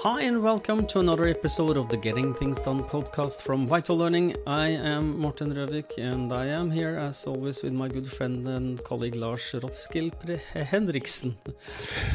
[0.00, 4.36] Hi, and welcome to another episode of the Getting Things Done podcast from Vital Learning.
[4.46, 8.84] I am Morten Røvik, and I am here as always with my good friend and
[8.84, 10.12] colleague Lars Rothschild
[10.54, 11.34] Henriksen.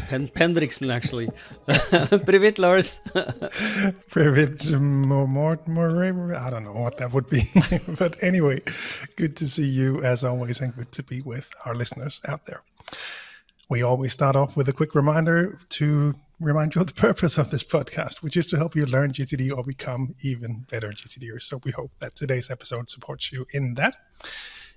[0.10, 1.30] Pen Pendriksen, actually.
[2.26, 3.02] Privet, Lars.
[4.12, 7.42] Privet, more, I don't know what that would be.
[7.98, 8.60] but anyway,
[9.16, 12.62] good to see you as always, and good to be with our listeners out there.
[13.72, 17.52] We always start off with a quick reminder to remind you of the purpose of
[17.52, 21.44] this podcast, which is to help you learn GTD or become even better GTDers.
[21.44, 23.96] So we hope that today's episode supports you in that.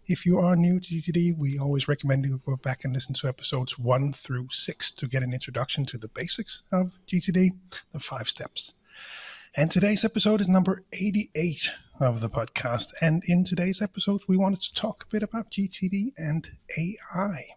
[0.06, 3.26] If you are new to GTD, we always recommend you go back and listen to
[3.26, 7.50] episodes one through six to get an introduction to the basics of GTD,
[7.92, 8.74] the five steps.
[9.56, 12.92] And today's episode is number 88 of the podcast.
[13.02, 16.48] And in today's episode, we wanted to talk a bit about GTD and
[16.78, 17.56] AI.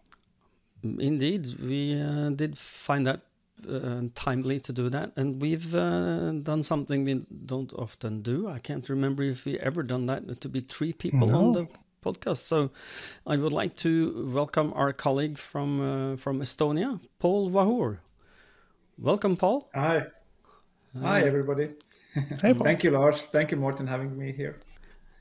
[0.82, 3.20] Indeed, we uh, did find that
[3.68, 5.12] uh, timely to do that.
[5.16, 8.48] And we've uh, done something we don't often do.
[8.48, 11.38] I can't remember if we ever done that to be three people no.
[11.38, 11.68] on the
[12.04, 12.38] podcast.
[12.38, 12.70] So
[13.26, 17.98] I would like to welcome our colleague from uh, from Estonia, Paul Vahur.
[18.98, 19.68] Welcome, Paul.
[19.74, 20.06] Hi.
[21.00, 21.70] Hi, everybody.
[22.14, 22.64] Hey, Paul.
[22.64, 23.22] Thank you, Lars.
[23.22, 24.58] Thank you, Morten, having me here.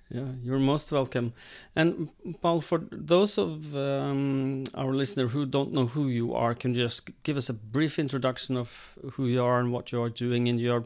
[0.10, 1.34] Yeah, you're most welcome.
[1.76, 2.10] And
[2.42, 6.84] Paul, for those of um, our listeners who don't know who you are, can you
[6.84, 10.48] just give us a brief introduction of who you are and what you are doing?
[10.48, 10.86] And you're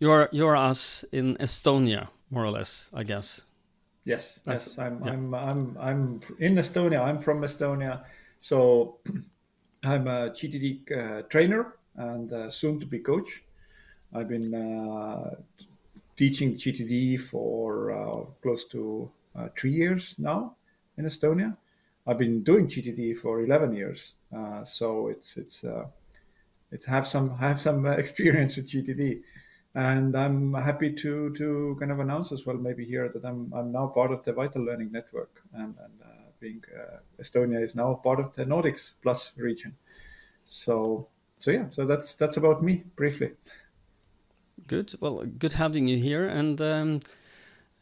[0.00, 3.42] you're you're us in Estonia, more or less, I guess.
[4.04, 4.78] Yes, That's, yes.
[4.78, 5.12] I'm yeah.
[5.12, 7.00] I'm I'm I'm in Estonia.
[7.00, 8.04] I'm from Estonia,
[8.40, 8.98] so
[9.84, 13.44] I'm a GTD uh, trainer and uh, soon to be coach.
[14.14, 15.36] I've been uh,
[16.16, 20.56] teaching GTD for uh, close to uh, three years now
[20.98, 21.56] in Estonia.
[22.06, 25.86] I've been doing GTD for 11 years, uh, so it's it's uh,
[26.72, 29.22] it's have some have some experience with GTD,
[29.74, 33.70] and I'm happy to to kind of announce as well maybe here that I'm I'm
[33.70, 37.94] now part of the Vital Learning Network, and, and uh, being uh, Estonia is now
[37.94, 39.76] part of the Nordics Plus region.
[40.44, 41.06] So
[41.38, 43.32] so yeah, so that's that's about me briefly.
[44.66, 44.94] Good.
[45.00, 47.00] Well, good having you here, and um,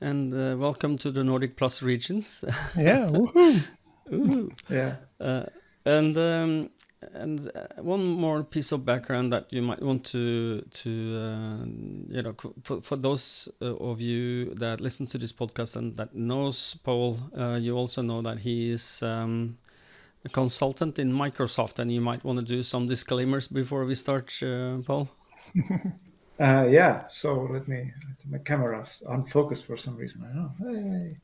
[0.01, 2.45] and uh, welcome to the Nordic Plus regions.
[2.77, 3.07] yeah.
[3.07, 3.63] Woohoo.
[4.69, 4.97] Yeah.
[5.21, 5.45] Uh,
[5.85, 6.71] and um,
[7.15, 11.65] and uh, one more piece of background that you might want to to uh,
[12.09, 16.15] you know for, for those uh, of you that listen to this podcast and that
[16.15, 19.03] knows Paul, uh, you also know that he is.
[19.03, 19.59] Um,
[20.23, 24.39] a consultant in Microsoft, and you might want to do some disclaimers before we start,
[24.85, 25.09] Paul.
[26.41, 27.93] Uh, yeah, so let me,
[28.31, 30.25] my camera's unfocused for some reason.
[30.25, 31.09] I don't know.
[31.11, 31.17] Hey.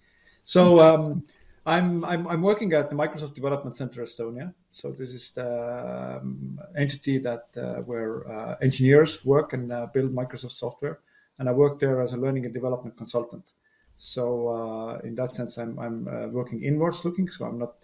[0.44, 1.22] So um,
[1.64, 4.52] I'm, I'm, I'm working at the Microsoft Development Center Estonia.
[4.72, 10.14] So this is the um, entity that uh, where uh, engineers work and uh, build
[10.14, 10.98] Microsoft software,
[11.38, 13.52] and I work there as a learning and development consultant.
[13.96, 17.30] So uh, in that sense, I'm, I'm uh, working inwards looking.
[17.30, 17.76] So I'm not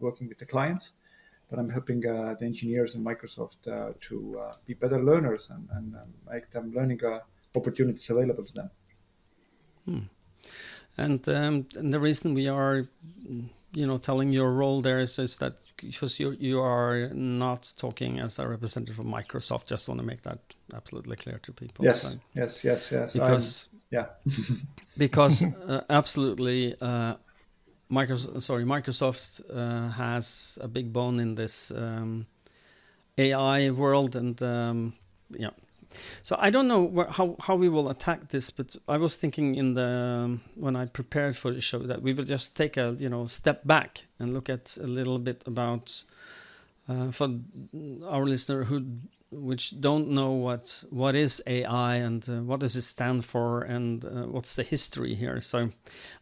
[0.00, 0.94] working with the clients
[1.52, 5.68] but I'm helping uh, the engineers in Microsoft uh, to uh, be better learners and,
[5.72, 7.00] and um, make them learning
[7.54, 8.70] opportunities available to them.
[9.84, 9.98] Hmm.
[10.96, 12.86] And, um, and, the reason we are,
[13.74, 18.18] you know, telling your role there is, is that because you you are not talking
[18.18, 19.66] as a representative of Microsoft.
[19.66, 20.38] Just want to make that
[20.74, 21.84] absolutely clear to people.
[21.84, 23.12] Yes, so, yes, yes, yes.
[23.12, 24.06] Because I'm, yeah,
[24.98, 27.14] because uh, absolutely uh,
[27.92, 32.26] Microsoft, sorry, Microsoft uh, has a big bone in this um,
[33.18, 34.94] AI world, and um,
[35.30, 35.50] yeah.
[36.22, 39.56] So I don't know where, how how we will attack this, but I was thinking
[39.56, 42.96] in the um, when I prepared for the show that we will just take a
[42.98, 46.02] you know step back and look at a little bit about
[46.88, 47.28] uh, for
[48.06, 48.86] our listener who
[49.32, 54.04] which don't know what what is AI and uh, what does it stand for and
[54.04, 55.40] uh, what's the history here.
[55.40, 55.70] So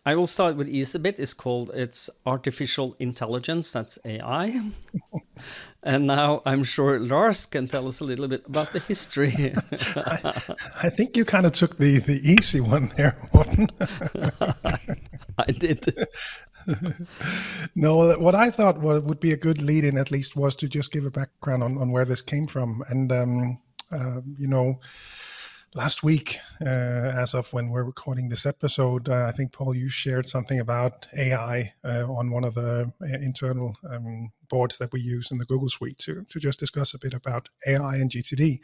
[0.06, 1.18] I will start with easy bit.
[1.18, 3.72] It's called it's artificial intelligence.
[3.72, 4.70] That's AI.
[5.82, 9.54] and now I'm sure Lars can tell us a little bit about the history.
[9.96, 13.68] I, I, think you kind of took the the easy one there, Morten.
[15.38, 16.08] I did.
[17.74, 20.92] no, what I thought would be a good lead in at least was to just
[20.92, 22.82] give a background on, on where this came from.
[22.88, 23.60] And, um,
[23.92, 24.80] uh, you know,
[25.74, 29.88] last week, uh, as of when we're recording this episode, uh, I think, Paul, you
[29.88, 35.00] shared something about AI uh, on one of the uh, internal um, boards that we
[35.00, 38.58] use in the Google Suite to, to just discuss a bit about AI and GTD.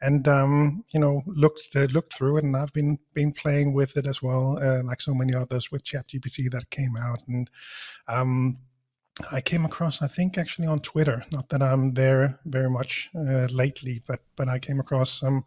[0.00, 3.96] And, um, you know, looked uh, looked through it, and I've been been playing with
[3.96, 7.20] it as well, like so many others with ChatGPT that came out.
[7.28, 7.50] And
[8.08, 8.58] um,
[9.30, 11.24] I came across, I think, actually on Twitter.
[11.32, 15.44] Not that I'm there very much uh, lately, but but I came across some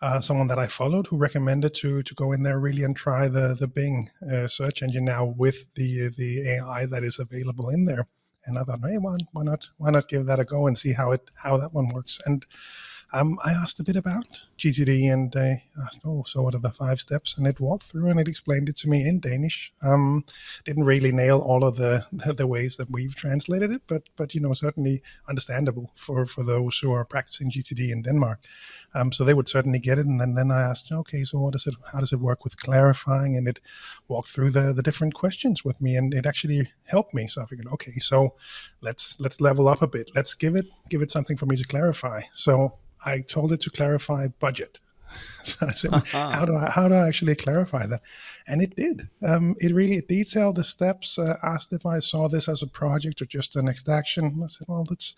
[0.00, 3.28] uh, someone that I followed who recommended to to go in there really and try
[3.28, 7.84] the the Bing uh, search engine now with the the AI that is available in
[7.84, 8.06] there.
[8.46, 10.92] And I thought, hey, why, why not why not give that a go and see
[10.92, 12.18] how it how that one works?
[12.24, 12.46] And
[13.12, 16.70] um, I asked a bit about GTD and I asked, oh, so what are the
[16.70, 17.38] five steps?
[17.38, 19.72] And it walked through and it explained it to me in Danish.
[19.82, 20.24] Um,
[20.64, 24.34] didn't really nail all of the, the, the ways that we've translated it, but but
[24.34, 28.40] you know certainly understandable for for those who are practicing GTD in Denmark.
[28.94, 30.06] Um, so they would certainly get it.
[30.06, 31.74] And then, then I asked, okay, so what does it?
[31.92, 33.36] How does it work with clarifying?
[33.36, 33.60] And it
[34.08, 37.26] walked through the the different questions with me, and it actually helped me.
[37.28, 38.34] So I figured, okay, so
[38.82, 40.10] let's let's level up a bit.
[40.14, 42.20] Let's give it give it something for me to clarify.
[42.34, 44.80] So I told it to clarify budget.
[45.44, 46.30] So I said, uh-huh.
[46.30, 48.02] how do I how do I actually clarify that?
[48.46, 49.08] And it did.
[49.26, 51.18] Um, it really detailed the steps.
[51.18, 54.42] Uh, asked if I saw this as a project or just a next action.
[54.44, 55.14] I said, well, that's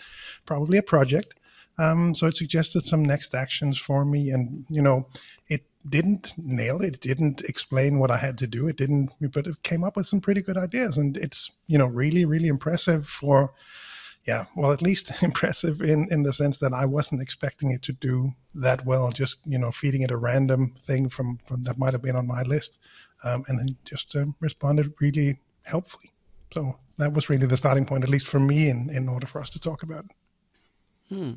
[0.46, 1.34] probably a project.
[1.78, 5.06] Um, so it suggested some next actions for me, and you know,
[5.48, 6.96] it didn't nail it.
[6.96, 7.00] it.
[7.00, 8.68] Didn't explain what I had to do.
[8.68, 11.86] It didn't, but it came up with some pretty good ideas, and it's you know
[11.86, 13.52] really really impressive for
[14.26, 17.92] yeah, well, at least impressive in in the sense that I wasn't expecting it to
[17.92, 19.10] do that well.
[19.10, 22.26] Just you know, feeding it a random thing from, from that might have been on
[22.26, 22.78] my list,
[23.24, 26.10] um, and then just uh, responded really helpfully.
[26.52, 29.40] So that was really the starting point, at least for me, in in order for
[29.40, 30.12] us to talk about it.
[31.08, 31.32] Hmm.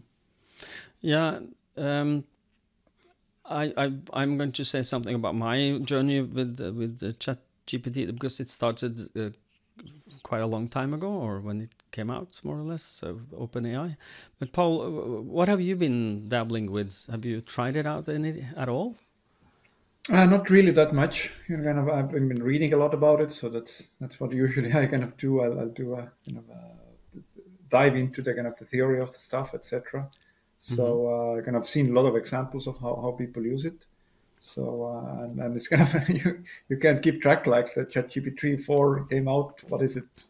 [1.02, 1.40] Yeah.
[1.78, 2.26] Um,
[3.46, 7.40] I, I I'm going to say something about my journey with uh, with uh, Chat
[7.68, 9.30] GPT because it started uh,
[10.24, 13.96] quite a long time ago, or when it came out, more or less, so OpenAI.
[14.40, 17.06] But Paul, uh, what have you been dabbling with?
[17.10, 18.98] Have you tried it out any at all?
[20.10, 21.32] Uh, not really that much.
[21.48, 24.32] You know, kind of, I've been reading a lot about it, so that's that's what
[24.46, 25.42] usually I kind of do.
[25.42, 26.74] I'll, I'll do a kind of a
[27.70, 30.10] dive into the kind of the theory of the stuff, etc.
[30.60, 31.40] So mm-hmm.
[31.40, 33.86] uh, kind of seen a lot of examples of how, how people use it.
[34.40, 38.62] So uh, and, and, it's kind of you, you can't keep track like the ChatGPT
[38.62, 39.64] 4 came out.
[39.70, 40.24] What is it?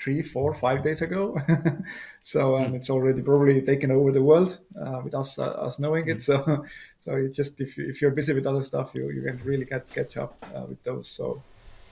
[0.00, 1.36] Three, four, five days ago.
[2.22, 2.76] so and mm.
[2.76, 6.14] it's already probably taken over the world uh, with us uh, us knowing mm.
[6.14, 6.22] it.
[6.22, 6.64] So
[7.00, 9.90] so it just if, if you're busy with other stuff, you you can really get
[9.90, 11.08] catch up uh, with those.
[11.08, 11.42] So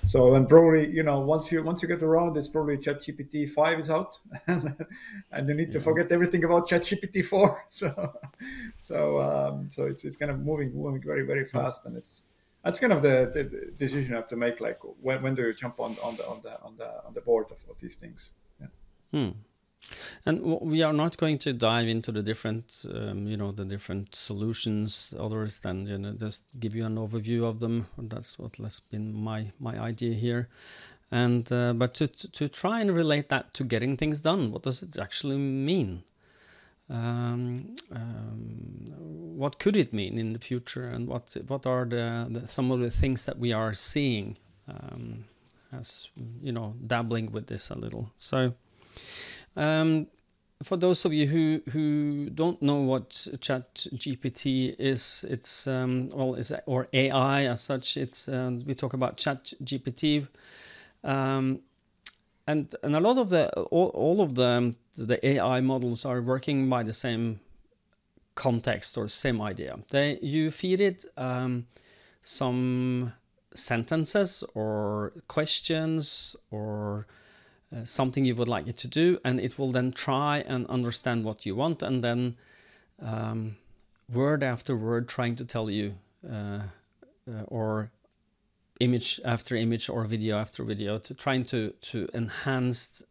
[0.06, 3.81] so and probably you know once you once you get around, it's probably ChatGPT five
[3.81, 7.64] is out, and you need to forget everything about ChatGPT four.
[7.69, 8.12] So
[8.79, 12.23] so um, so it's it's kind of moving moving very very fast, and it's
[12.66, 14.60] that's kind of the, the, decision you have to make.
[14.60, 17.20] Like when when do you jump on on the on the on the on the
[17.20, 18.32] board of, of these things?
[18.60, 18.66] Yeah.
[19.12, 19.30] Hmm.
[20.24, 20.42] And
[20.72, 25.14] we are not going to dive into the different, um, you know, the different solutions,
[25.16, 27.86] others than you know, just give you an overview of them.
[27.96, 30.48] That's what has been my my idea here,
[31.12, 34.50] and uh, but to to try and relate that to getting things done.
[34.50, 36.02] What does it actually mean?
[36.88, 38.86] Um, um,
[39.36, 42.80] what could it mean in the future, and what what are the, the some of
[42.80, 44.36] the things that we are seeing
[44.68, 45.24] um,
[45.72, 46.08] as
[46.40, 48.10] you know dabbling with this a little.
[48.18, 48.54] So.
[49.56, 50.08] Um,
[50.62, 56.34] for those of you who who don't know what Chat GPT is, it's um, well,
[56.34, 57.96] it's or AI as such.
[57.96, 60.26] It's um, we talk about Chat GPT,
[61.05, 61.60] um,
[62.46, 66.70] and and a lot of the all, all of the the AI models are working
[66.70, 67.40] by the same
[68.36, 69.76] context or same idea.
[69.90, 71.66] They you feed it um,
[72.22, 73.12] some
[73.55, 77.06] sentences or questions or
[77.74, 81.24] uh, something you would like it to do, and it will then try and understand
[81.24, 82.36] what you want, and then
[83.02, 83.56] um,
[84.12, 85.94] word after word trying to tell you,
[86.31, 86.60] uh,
[87.28, 87.90] uh, or
[88.78, 93.02] image after image or video after video, to trying to to enhance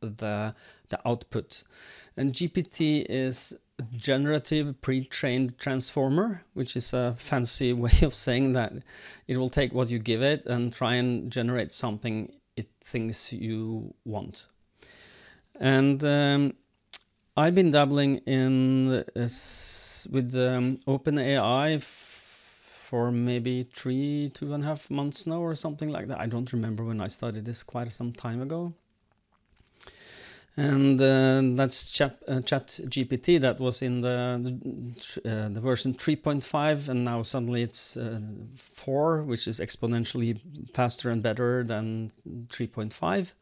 [0.00, 0.54] the
[0.88, 1.64] the output.
[2.16, 3.58] And GPT is
[3.92, 8.72] generative pre-trained transformer, which is a fancy way of saying that
[9.26, 13.94] it will take what you give it and try and generate something it thinks you
[14.04, 14.46] want.
[15.58, 16.54] And um,
[17.36, 19.28] I've been dabbling in uh,
[20.10, 26.08] with um, OpenAI for maybe three, two and a half months now, or something like
[26.08, 26.20] that.
[26.20, 28.74] I don't remember when I started this quite some time ago.
[30.56, 34.38] And uh, that's Chat, uh, Chat GPT that was in the
[35.24, 37.96] the, uh, version 3.5, and now suddenly it's
[38.56, 40.38] 4, which is exponentially
[40.74, 42.12] faster and better than
[42.48, 43.32] 3.5.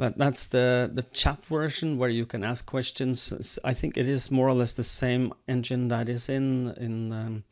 [0.00, 3.58] But that's the the chat version where you can ask questions.
[3.62, 7.44] I think it is more or less the same engine that is in in um,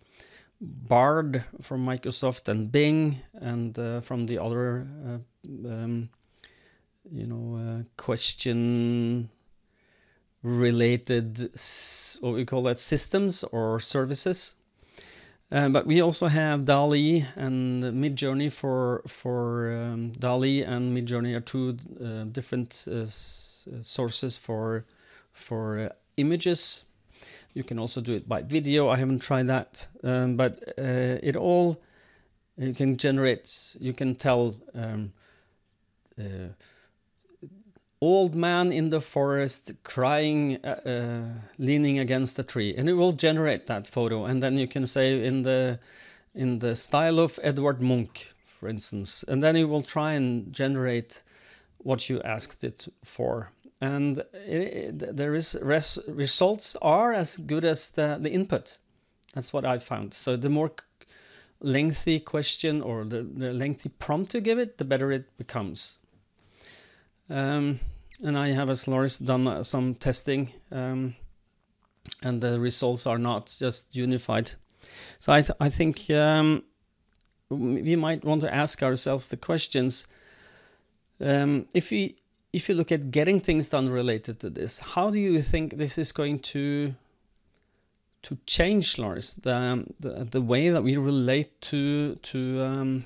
[0.58, 5.18] Bard from Microsoft and Bing, and uh, from the other uh,
[5.68, 6.08] um,
[7.11, 9.31] you know, uh, question
[10.43, 11.50] related,
[12.21, 14.55] what we call that, systems or services.
[15.50, 21.41] Uh, but we also have DALL-E and Midjourney for for um, DALL-E and Midjourney are
[21.41, 24.85] two uh, different uh, sources for
[25.33, 25.88] for uh,
[26.19, 26.85] images.
[27.55, 28.91] You can also do it by video.
[28.91, 31.81] I haven't tried that, um, but uh, it all
[32.59, 33.77] you can generate.
[33.81, 34.55] You can tell.
[38.00, 41.23] Old man in the forest crying, uh, uh,
[41.59, 44.25] leaning against a tree, and it will generate that photo.
[44.25, 45.81] And then you can say in the
[46.35, 51.23] in the style of Edward Munch, for instance, and then it will try and generate
[51.78, 53.50] what you asked it for.
[53.81, 58.78] And it, it, there is res, results are as good as the, the input.
[59.35, 60.14] That's what I found.
[60.14, 60.73] So the more
[61.61, 65.99] lengthy question or the, the lengthy prompt you give it, the better it becomes.
[67.30, 67.80] Um,
[68.23, 71.14] and I have, as Lars, done uh, some testing, um,
[72.23, 74.52] and the results are not just unified.
[75.20, 76.62] So I, th I think um,
[77.50, 80.06] we might want to ask ourselves the questions:
[81.20, 82.16] um, if we
[82.52, 85.99] if you look at getting things done related to this, how do you think this
[85.99, 86.94] is going to
[88.23, 93.04] to change, Lars, the the, the way that we relate to to um,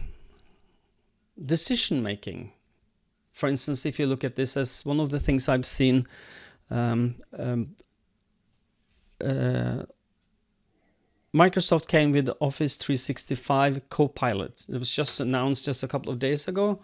[1.45, 2.53] decision making?
[3.33, 6.07] For instance, if you look at this as one of the things I've seen,
[6.71, 7.75] um, um,
[9.25, 9.85] uh,
[11.35, 14.67] Microsoft came with Office 365 Copilot.
[14.69, 16.81] It was just announced just a couple of days ago,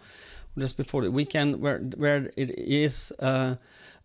[0.57, 3.55] just before the weekend, where where it is uh,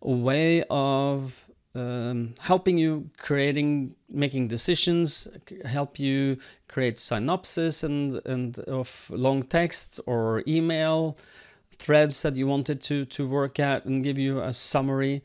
[0.03, 5.27] a way of um, helping you creating, making decisions,
[5.65, 6.37] help you
[6.67, 11.17] create synopsis and and of long text or email
[11.79, 15.21] threads that you wanted to to work at and give you a summary.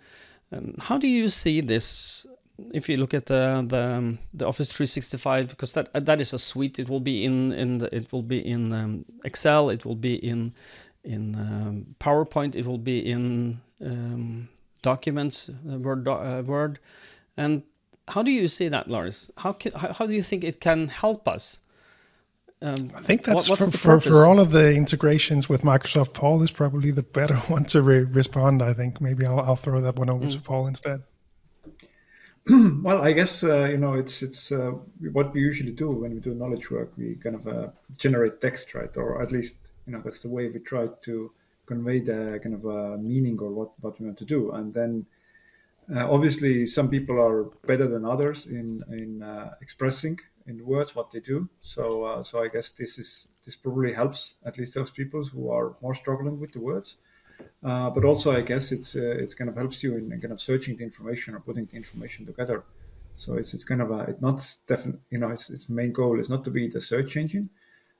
[0.53, 2.27] Um, how do you see this?
[2.75, 6.39] If you look at the the, um, the Office 365, because that that is a
[6.39, 6.79] suite.
[6.79, 9.71] It will be in in the, it will be in um, Excel.
[9.71, 10.53] It will be in
[11.05, 12.55] in um, PowerPoint.
[12.57, 14.49] It will be in um,
[14.83, 16.79] documents, uh, Word uh, Word.
[17.37, 17.63] And
[18.09, 19.31] how do you see that, Lars?
[19.39, 21.61] How can, how, how do you think it can help us?
[22.63, 26.13] Um, I think that's what, for, for, for, all of the integrations with Microsoft.
[26.13, 28.63] Paul is probably the better one to re- respond.
[28.63, 30.33] I think maybe I'll, I'll throw that one over mm.
[30.33, 31.03] to Paul instead.
[32.83, 34.73] well, I guess uh, you know it's it's uh,
[35.13, 36.93] what we usually do when we do knowledge work.
[36.99, 38.95] We kind of uh, generate text, right?
[38.97, 41.33] Or at least you know that's the way we try to
[41.67, 44.53] convey the kind of uh, meaning or what what we want to do.
[44.53, 45.07] And then
[45.95, 51.11] uh, obviously some people are better than others in in uh, expressing in words what
[51.11, 51.49] they do.
[51.61, 55.51] So uh, so I guess this is this probably helps at least those people who
[55.51, 56.97] are more struggling with the words.
[57.65, 60.41] Uh, but also I guess it's uh, it's kind of helps you in kind of
[60.41, 62.65] searching the information or putting the information together.
[63.17, 66.19] So it's it's kind of a it's not definitely you know its its main goal
[66.21, 67.51] is not to be the search engine,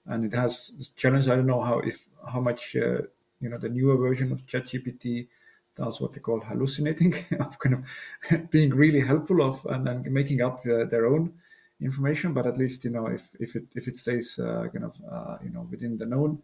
[0.07, 1.29] and it has challenge.
[1.29, 3.03] I don't know how if how much uh,
[3.41, 5.29] you know the newer version of ChatGPT
[5.77, 10.43] does what they call hallucinating of kind of being really helpful of and then making
[10.43, 11.33] up uh, their own
[11.81, 14.97] information, but at least you know if if it if it stays uh, kind of
[15.11, 16.43] uh, you know within the known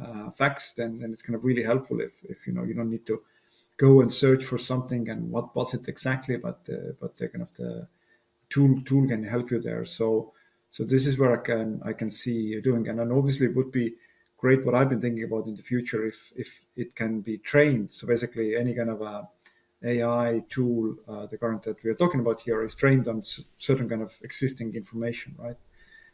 [0.00, 2.90] uh, facts, then then it's kind of really helpful if if you know you don't
[2.90, 3.22] need to
[3.76, 7.42] go and search for something and what was it exactly, but uh, but the kind
[7.42, 7.88] of the
[8.48, 9.84] tool tool can help you there.
[9.84, 10.32] So
[10.70, 13.56] so this is where I can I can see you doing, and then obviously it
[13.56, 13.94] would be
[14.36, 17.92] great what I've been thinking about in the future if if it can be trained.
[17.92, 19.28] So basically any kind of a
[19.84, 23.22] AI tool, uh, the current that we are talking about here, is trained on
[23.58, 25.56] certain kind of existing information, right?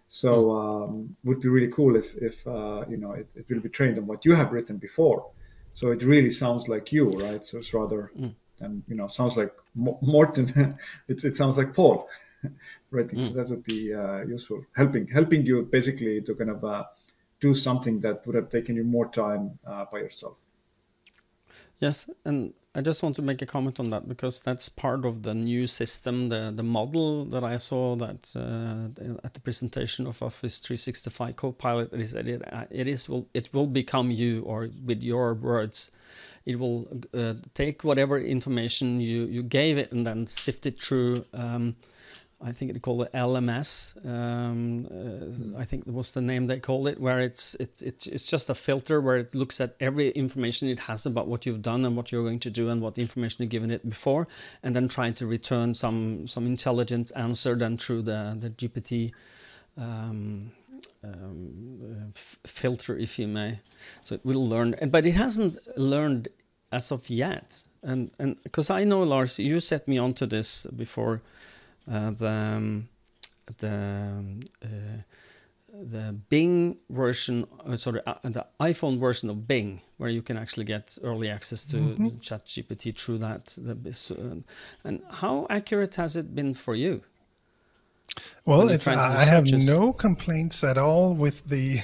[0.08, 0.56] So hmm.
[0.56, 3.98] um, would be really cool if, if uh, you know it, it, will be trained
[3.98, 5.30] on what you have written before.
[5.72, 7.44] So it really sounds like you, right?
[7.44, 8.34] So it's rather mm.
[8.58, 10.78] than you know sounds like Morten.
[11.08, 12.08] it's, it sounds like Paul
[12.90, 13.18] writing.
[13.18, 13.22] Mm.
[13.22, 13.36] So hmm.
[13.36, 16.84] that would be uh, useful, helping helping you basically to kind of uh,
[17.40, 20.36] do something that would have taken you more time uh, by yourself.
[21.78, 25.22] Yes, and I just want to make a comment on that because that's part of
[25.22, 30.22] the new system, the the model that I saw that uh, at the presentation of
[30.22, 35.02] Office 365 Copilot is that it, it is will it will become you or with
[35.02, 35.90] your words,
[36.44, 41.24] it will uh, take whatever information you you gave it and then sift it through.
[41.32, 41.76] Um,
[42.40, 43.94] I think they call it LMS.
[44.04, 48.06] Um, uh, I think that was the name they call it, where it's it, it,
[48.06, 51.62] it's just a filter where it looks at every information it has about what you've
[51.62, 54.28] done and what you're going to do and what information you've given it before,
[54.62, 59.12] and then trying to return some some intelligent answer then through the the GPT
[59.78, 60.52] um,
[61.02, 62.10] um,
[62.44, 63.60] filter, if you may.
[64.02, 66.28] So it will learn, but it hasn't learned
[66.70, 67.64] as of yet.
[67.82, 71.22] And and because I know Lars, you set me onto this before
[71.86, 72.88] the um,
[73.58, 74.24] the
[74.62, 75.02] uh,
[75.82, 80.64] the Bing version, uh, sorry, uh, the iPhone version of Bing, where you can actually
[80.64, 82.06] get early access to mm-hmm.
[82.08, 83.54] ChatGPT through that.
[83.58, 84.42] The,
[84.84, 87.02] and how accurate has it been for you?
[88.46, 91.80] Well, it's, I have no complaints at all with the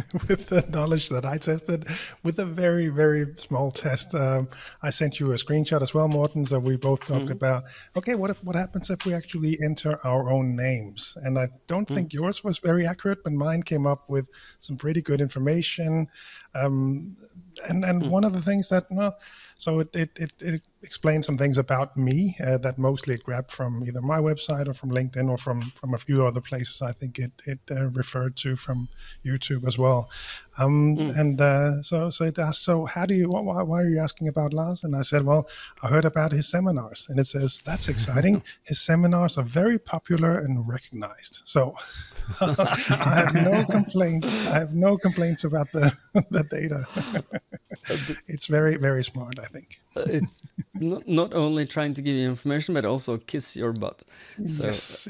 [0.28, 1.86] with the knowledge that I tested
[2.22, 4.14] with a very, very small test.
[4.14, 4.48] Um,
[4.82, 6.44] I sent you a screenshot as well, Morten.
[6.44, 7.32] So we both talked mm-hmm.
[7.32, 7.64] about,
[7.96, 11.16] okay, what if what happens if we actually enter our own names?
[11.24, 11.94] And I don't mm-hmm.
[11.94, 14.26] think yours was very accurate, but mine came up with
[14.60, 16.06] some pretty good information.
[16.54, 17.16] Um,
[17.68, 18.10] and and mm-hmm.
[18.10, 19.18] one of the things that well,
[19.62, 23.52] so it, it, it, it explains some things about me uh, that mostly it grabbed
[23.52, 26.82] from either my website or from LinkedIn or from, from a few other places.
[26.82, 28.88] I think it, it uh, referred to from
[29.24, 30.10] YouTube as well.
[30.58, 31.18] Um, mm.
[31.18, 34.28] And uh, so, so it asked, so how do you, why, why, are you asking
[34.28, 34.84] about Lars?
[34.84, 35.48] And I said, well,
[35.82, 37.06] I heard about his seminars.
[37.08, 38.42] And it says, that's exciting.
[38.64, 41.42] his seminars are very popular and recognized.
[41.44, 41.74] So
[42.40, 44.36] I have no complaints.
[44.46, 45.92] I have no complaints about the,
[46.30, 46.84] the data.
[48.26, 49.80] it's very, very smart, I think.
[49.96, 50.42] Uh, it's
[50.74, 54.02] not, not only trying to give you information, but also kiss your butt.
[54.46, 55.08] So, yes.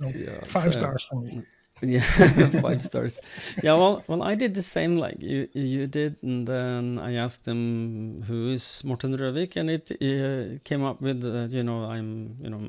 [0.00, 1.42] Yeah, five so, stars from me.
[1.82, 2.00] Yeah,
[2.60, 3.20] five stars.
[3.62, 7.44] Yeah, well, well, I did the same like you you did, and then I asked
[7.46, 12.50] them who is Morten Røvik, and it came up with uh, you know I'm you
[12.50, 12.60] know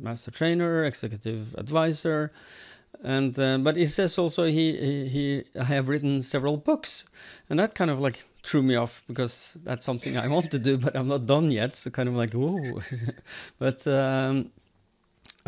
[0.00, 2.30] master trainer, executive advisor,
[3.02, 7.06] and uh, but he says also he, he, he I have written several books,
[7.48, 10.76] and that kind of like threw me off because that's something I want to do,
[10.78, 11.76] but I'm not done yet.
[11.76, 12.80] So kind of like whoa,
[13.58, 14.50] but um,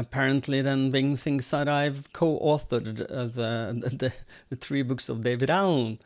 [0.00, 4.12] apparently then being things that I've co-authored uh, the, the
[4.50, 5.98] the three books of David Allen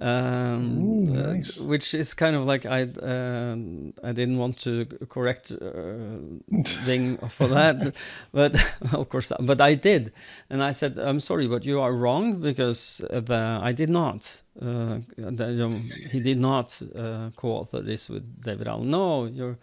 [0.00, 1.58] um, Ooh, nice.
[1.58, 7.16] uh, which is kind of like I um, I didn't want to correct uh, thing
[7.28, 7.94] for that,
[8.32, 8.54] but
[8.92, 10.12] of course, but I did,
[10.50, 14.42] and I said I'm sorry, but you are wrong because the, I did not.
[14.60, 15.76] Uh, the, um,
[16.10, 18.90] he did not uh, co-author this with David Allen.
[18.90, 19.58] No, you're.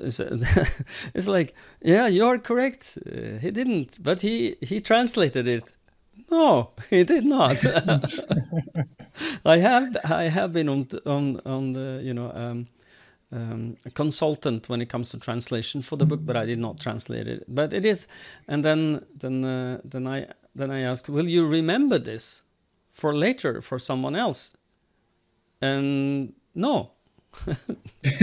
[0.00, 0.20] It's,
[1.14, 2.98] it's like yeah, you are correct.
[3.06, 5.72] Uh, he didn't, but he he translated it
[6.30, 7.64] no, he did not.
[9.44, 12.66] I have I have been on on on the you know um,
[13.32, 17.28] um, consultant when it comes to translation for the book, but I did not translate
[17.28, 17.44] it.
[17.48, 18.06] But it is,
[18.48, 22.44] and then then uh, then I then I ask will you remember this
[22.90, 24.54] for later for someone else?
[25.60, 26.90] And no,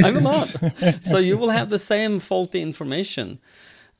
[0.03, 0.55] I will not.
[1.01, 3.39] so you will have the same faulty information.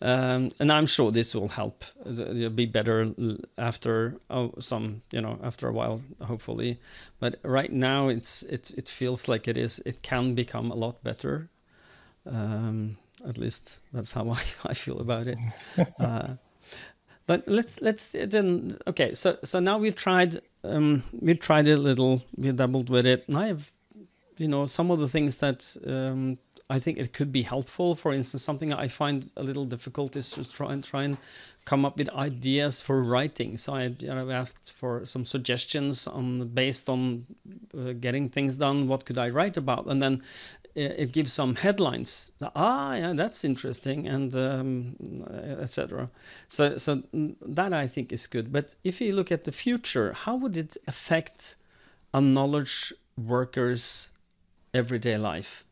[0.04, 3.14] Um, and I'm sure this will help You'll be better
[3.56, 6.80] after oh, some, you know, after a while, hopefully.
[7.20, 9.80] But right now, it's it it feels like it is.
[9.86, 11.50] It can become a lot better.
[12.26, 12.98] Um,
[13.28, 15.38] at least that's how I, I feel about it.
[16.00, 16.30] uh,
[17.28, 19.14] but let's let's then okay.
[19.14, 22.24] So so now we tried um, we tried a little.
[22.36, 23.28] We doubled with it.
[23.28, 23.72] And I have,
[24.42, 26.36] you know, some of the things that um,
[26.68, 27.94] I think it could be helpful.
[27.94, 31.18] For instance, something I find a little difficult is to try and try and
[31.64, 33.58] come up with ideas for writing.
[33.58, 37.26] So I you asked for some suggestions on based on
[37.78, 38.88] uh, getting things done.
[38.88, 39.86] What could I write about?
[39.86, 40.24] And then
[40.74, 42.32] it, it gives some headlines.
[42.56, 44.96] Ah, yeah, that's interesting, and um,
[45.62, 46.10] etc.
[46.48, 47.04] So so
[47.60, 48.52] that I think is good.
[48.52, 51.56] But if you look at the future, how would it affect
[52.12, 54.12] a knowledge worker's
[54.74, 55.66] everyday life?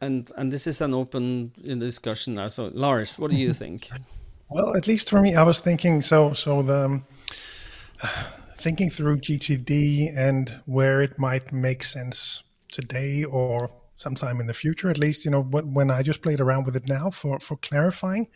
[0.00, 2.48] and and this is an open discussion now.
[2.48, 3.90] So, Lars, what do you think?
[4.50, 6.32] Well, at least for me, I was thinking so.
[6.32, 7.02] So the um,
[8.58, 14.90] thinking through GTD and where it might make sense today or sometime in the future.
[14.90, 18.26] At least, you know, when I just played around with it now for for clarifying,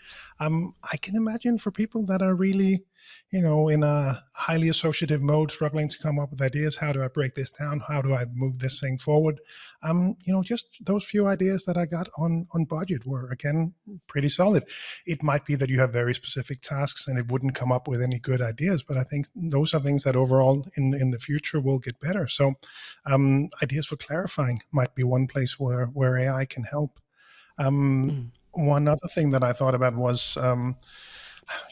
[0.41, 2.85] um, I can imagine for people that are really
[3.31, 6.77] you know, in a highly associative mode, struggling to come up with ideas.
[6.77, 7.83] How do I break this down?
[7.87, 9.41] How do I move this thing forward?
[9.83, 13.75] Um, you know, just those few ideas that I got on on budget were again
[14.07, 14.65] pretty solid.
[15.07, 18.03] It might be that you have very specific tasks and it wouldn't come up with
[18.03, 21.61] any good ideas, but I think those are things that overall in in the future
[21.61, 22.27] will get better.
[22.29, 22.55] So,
[23.07, 26.99] um, ideas for clarifying might be one place where where AI can help.
[27.59, 28.65] Um, mm.
[28.67, 30.77] One other thing that I thought about was um,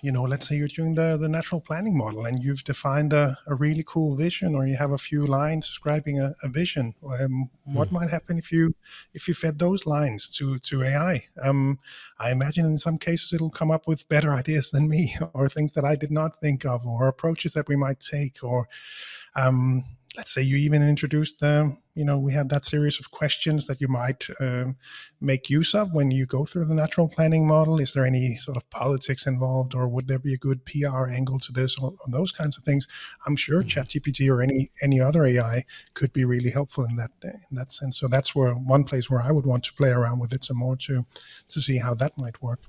[0.03, 3.39] you know, let's say you're doing the, the natural planning model and you've defined a,
[3.47, 6.95] a really cool vision or you have a few lines describing a, a vision.
[7.21, 7.97] Um, what hmm.
[7.97, 8.75] might happen if you
[9.15, 11.25] if you fed those lines to, to AI?
[11.43, 11.79] Um,
[12.19, 15.75] I imagine in some cases it'll come up with better ideas than me or things
[15.75, 18.69] that I did not think of or approaches that we might take or
[19.35, 19.83] um,
[20.17, 23.81] let's say you even introduced them you know, we have that series of questions that
[23.81, 24.77] you might um,
[25.23, 27.81] make use of when you go through the natural planning model.
[27.81, 31.39] Is there any sort of politics involved, or would there be a good PR angle
[31.39, 32.87] to this, or, or those kinds of things?
[33.27, 33.81] I'm sure mm-hmm.
[33.81, 37.99] ChatGPT or any any other AI could be really helpful in that in that sense.
[37.99, 40.59] So that's where one place where I would want to play around with it some
[40.59, 41.07] more to
[41.49, 42.61] to see how that might work.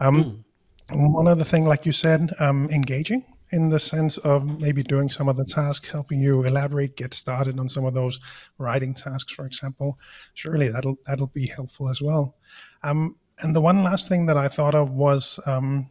[0.00, 0.44] Um,
[0.90, 1.12] mm.
[1.12, 5.28] One other thing, like you said, um, engaging in the sense of maybe doing some
[5.28, 8.18] of the tasks, helping you elaborate, get started on some of those
[8.58, 9.98] writing tasks, for example.
[10.34, 12.36] Surely that'll that'll be helpful as well.
[12.82, 15.88] Um, and the one last thing that I thought of was um,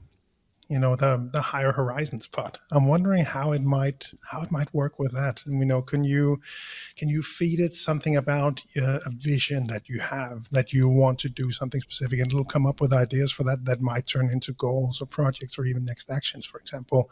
[0.69, 2.59] you know the the higher horizons part.
[2.71, 5.43] I'm wondering how it might how it might work with that.
[5.45, 6.41] And we know can you
[6.95, 11.19] can you feed it something about uh, a vision that you have that you want
[11.19, 14.29] to do something specific and it'll come up with ideas for that that might turn
[14.31, 17.09] into goals or projects or even next actions for example?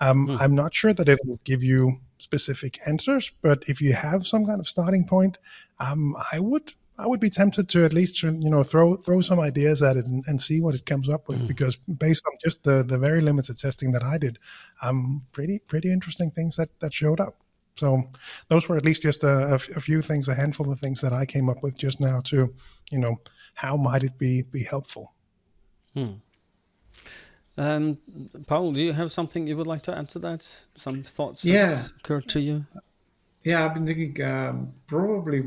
[0.00, 0.40] Um, mm.
[0.40, 4.44] i'm not sure that it will give you specific answers but if you have some
[4.44, 5.38] kind of starting point
[5.78, 9.40] um, i would I would be tempted to at least you know throw throw some
[9.40, 11.48] ideas at it and, and see what it comes up with mm.
[11.48, 14.38] because based on just the the very limited testing that I did,
[14.82, 17.36] um, pretty pretty interesting things that that showed up.
[17.74, 18.02] So
[18.48, 21.24] those were at least just a, a, few things, a handful of things that I
[21.24, 22.52] came up with just now to,
[22.90, 23.16] you know,
[23.54, 25.14] how might it be be helpful?
[25.94, 26.14] Hmm.
[27.56, 27.98] Um,
[28.46, 30.42] Paul, do you have something you would like to add to that?
[30.74, 31.66] Some thoughts yeah.
[31.66, 32.66] that occurred to you?
[33.44, 35.42] Yeah, I've been thinking um, probably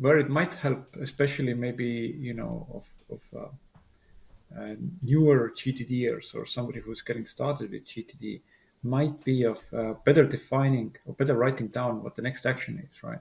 [0.00, 6.46] where it might help, especially maybe you know of, of uh, uh, newer GTDers or
[6.46, 8.40] somebody who's getting started with GTD,
[8.82, 13.02] might be of uh, better defining or better writing down what the next action is,
[13.02, 13.18] right?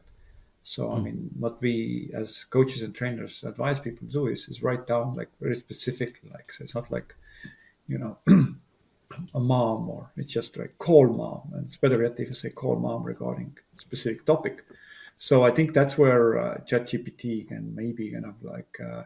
[0.63, 1.03] So I hmm.
[1.03, 5.15] mean, what we as coaches and trainers advise people to do is is write down
[5.15, 7.15] like very specific, like so it's not like
[7.87, 8.17] you know
[9.33, 12.49] a mom or it's just like call mom, and it's better yet if you say
[12.49, 14.63] call mom regarding a specific topic
[15.17, 19.03] so I think that's where uh, ChatGPT can maybe kind of like, uh,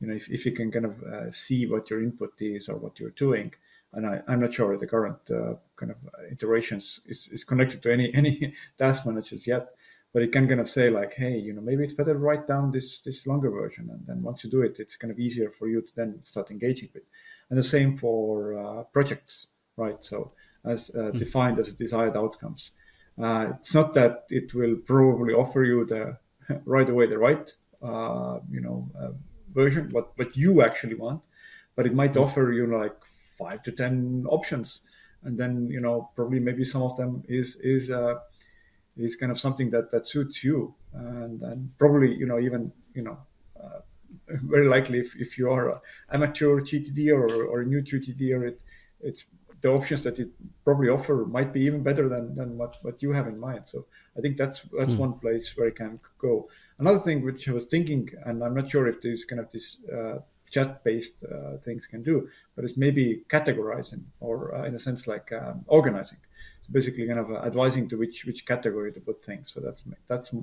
[0.00, 2.76] you know, if, if you can kind of uh, see what your input is or
[2.76, 3.52] what you're doing.
[3.92, 5.98] And I, am not sure the current uh, kind of
[6.30, 9.68] iterations is, is connected to any any task managers yet,
[10.12, 12.46] but it can kind of say like, hey, you know, maybe it's better to write
[12.46, 15.50] down this this longer version, and then once you do it, it's kind of easier
[15.50, 17.02] for you to then start engaging with.
[17.50, 20.02] And the same for uh, projects, right?
[20.02, 20.32] So
[20.64, 21.18] as mm-hmm.
[21.18, 22.70] defined as desired outcomes.
[23.20, 26.16] Uh, it's not that it will probably offer you the
[26.64, 29.10] right away the right uh, you know uh,
[29.52, 31.20] version what what you actually want,
[31.76, 32.96] but it might offer you like
[33.38, 34.82] five to ten options,
[35.24, 38.14] and then you know probably maybe some of them is is uh,
[38.96, 43.02] is kind of something that that suits you, and and probably you know even you
[43.02, 43.18] know.
[43.62, 43.80] Uh,
[44.28, 45.78] very likely, if, if you are an
[46.12, 48.60] amateur GTD or, or a new GTD, or it,
[49.00, 49.24] it's
[49.62, 50.28] the options that it
[50.64, 53.66] probably offer might be even better than, than what, what you have in mind.
[53.66, 54.98] So I think that's that's mm.
[54.98, 56.48] one place where it can go.
[56.78, 59.78] Another thing which I was thinking, and I'm not sure if these kind of these
[59.90, 60.18] uh,
[60.50, 65.32] chat-based uh, things can do, but it's maybe categorizing or uh, in a sense like
[65.32, 66.18] um, organizing.
[66.62, 69.52] So basically, kind of advising to which which category to put things.
[69.52, 70.34] So that's that's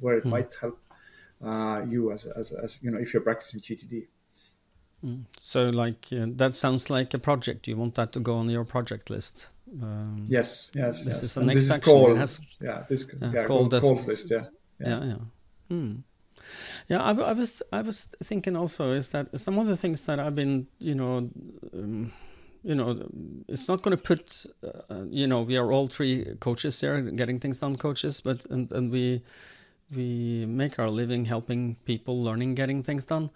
[0.00, 0.30] where it mm.
[0.30, 0.80] might help
[1.44, 4.06] uh, you as, as as you know if you're practicing GTD.
[5.04, 5.24] Mm.
[5.38, 7.66] So, like uh, that sounds like a project.
[7.66, 9.50] You want that to go on your project list.
[9.82, 11.04] Um, yes, yes.
[11.04, 11.22] This yes.
[11.22, 11.92] is the next this action.
[11.92, 14.30] Call, has, yeah, this yeah, yeah call calls list.
[14.30, 14.44] Yeah,
[14.78, 15.04] yeah, yeah.
[15.04, 15.16] yeah.
[15.68, 15.94] Hmm.
[16.88, 20.18] Yeah, I, I, was I was thinking also is that some of the things that
[20.18, 21.30] I've been, you know,
[21.74, 22.12] um,
[22.64, 22.98] you know,
[23.46, 27.38] it's not going to put, uh, you know, we are all three coaches here, getting
[27.38, 29.22] things done coaches, but and and we
[29.94, 33.30] we make our living helping people learning getting things done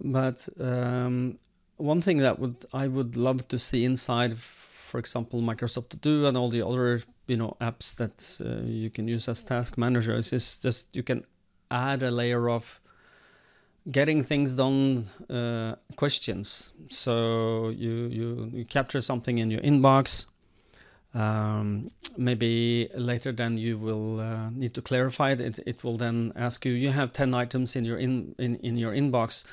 [0.00, 1.38] but um,
[1.76, 6.26] one thing that would I would love to see inside, for example, Microsoft To Do
[6.26, 10.32] and all the other you know apps that uh, you can use as task managers
[10.32, 11.24] is just you can
[11.70, 12.80] add a layer of
[13.90, 16.72] getting things done uh, questions.
[16.90, 20.26] So you, you you capture something in your inbox
[21.14, 25.40] um, maybe later then you will uh, need to clarify it.
[25.40, 25.60] it.
[25.66, 28.92] It will then ask you, you have 10 items in your in, in, in your
[28.92, 29.44] inbox.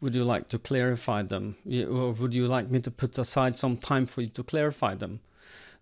[0.00, 1.56] Would you like to clarify them?
[1.66, 5.20] Or would you like me to put aside some time for you to clarify them?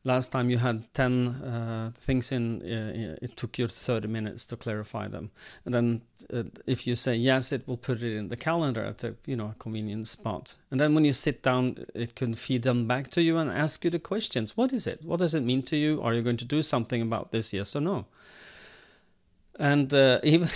[0.04, 4.56] Last time you had 10 uh, things in uh, it took you 30 minutes to
[4.56, 5.30] clarify them.
[5.64, 9.04] And then uh, if you say yes it will put it in the calendar at
[9.04, 10.56] a you know convenient spot.
[10.70, 13.84] And then when you sit down it can feed them back to you and ask
[13.84, 14.56] you the questions.
[14.56, 15.04] What is it?
[15.04, 16.02] What does it mean to you?
[16.02, 17.52] Are you going to do something about this?
[17.52, 18.06] Yes or no?
[19.58, 20.48] And uh, even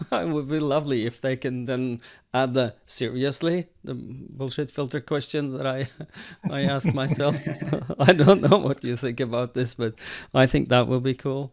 [0.12, 2.00] it would be lovely if they can then
[2.32, 5.88] add the seriously the bullshit filter question that I
[6.50, 7.36] I ask myself.
[7.98, 9.94] I don't know what you think about this, but
[10.34, 11.52] I think that will be cool.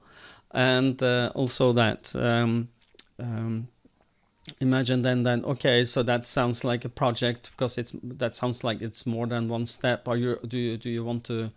[0.51, 2.69] and uh, also that um,
[3.19, 3.67] um,
[4.61, 8.81] imagine then then okay so that sounds like a project because it's that sounds like
[8.81, 11.51] it's more than one step are you do you do you want to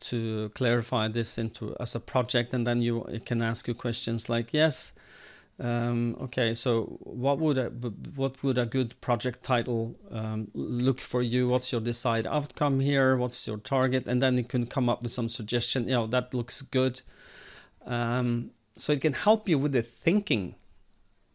[0.00, 4.52] to clarify this into as a project and then you can ask you questions like
[4.52, 4.92] yes
[5.60, 7.68] um, okay so what would a
[8.14, 13.16] what would a good project title um, look for you what's your desired outcome here
[13.16, 16.32] what's your target and then you can come up with some suggestion you know that
[16.32, 17.02] looks good
[17.86, 20.54] um, so it can help you with the thinking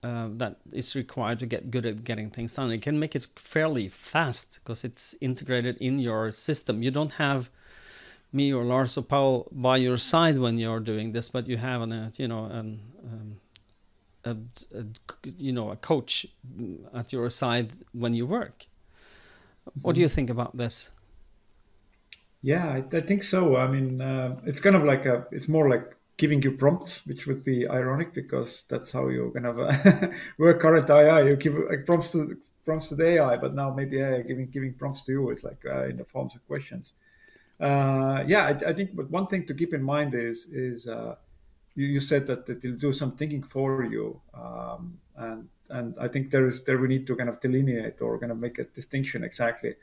[0.04, 2.72] uh, that is required to get good at getting things done.
[2.72, 6.84] It can make it fairly fast because it's integrated in your system.
[6.84, 7.50] You don't have
[8.34, 11.82] me or Lars or Paul by your side when you're doing this, but you have
[11.82, 13.38] an, a, you know, an, um,
[14.26, 14.36] a,
[14.76, 14.86] a,
[15.38, 16.26] you know, a coach
[16.94, 18.66] at your side when you work.
[19.82, 20.92] What do you think about this?
[22.42, 23.56] Yeah, I, I think so.
[23.56, 27.26] I mean, uh, it's kind of like a, it's more like giving you prompts, which
[27.26, 30.08] would be ironic because that's how you're gonna uh,
[30.38, 31.24] work current AI.
[31.24, 34.74] You give like, prompts to prompts to the AI, but now maybe AI giving giving
[34.74, 36.94] prompts to you is like uh, in the forms of questions.
[37.60, 38.96] Uh, yeah, I, I, think.
[38.96, 41.16] But one thing to keep in mind is is uh,
[41.76, 46.32] you, you, said that, it'll do some thinking for you, um, and and I think
[46.32, 49.24] there is there we need to kind of delineate or kind of make a distinction
[49.24, 49.76] exactly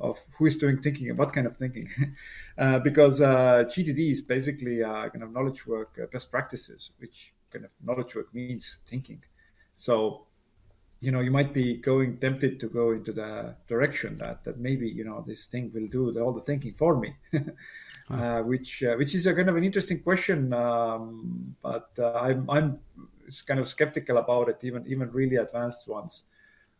[0.00, 1.88] of who is doing thinking and what kind of thinking.
[2.58, 7.34] uh, because uh, GTD is basically uh, kind of knowledge work uh, best practices, which
[7.52, 9.22] kind of knowledge work means thinking.
[9.74, 10.26] So,
[11.00, 14.88] you know, you might be going tempted to go into the direction that, that maybe,
[14.88, 17.14] you know, this thing will do the, all the thinking for me,
[18.10, 20.52] uh, which uh, which is a kind of an interesting question.
[20.52, 22.78] Um, but I'm, I'm
[23.46, 26.24] kind of skeptical about it, even even really advanced ones.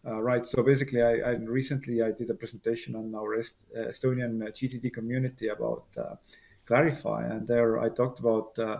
[0.06, 0.46] Uh, right.
[0.46, 4.92] So basically, I, I, recently I did a presentation on our Est- uh, Estonian GTD
[4.92, 6.14] community about uh,
[6.66, 8.78] Clarify, and there I talked about uh,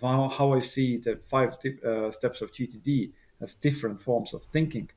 [0.00, 4.90] how, how, I see the five uh, steps of GTD as different forms of thinking.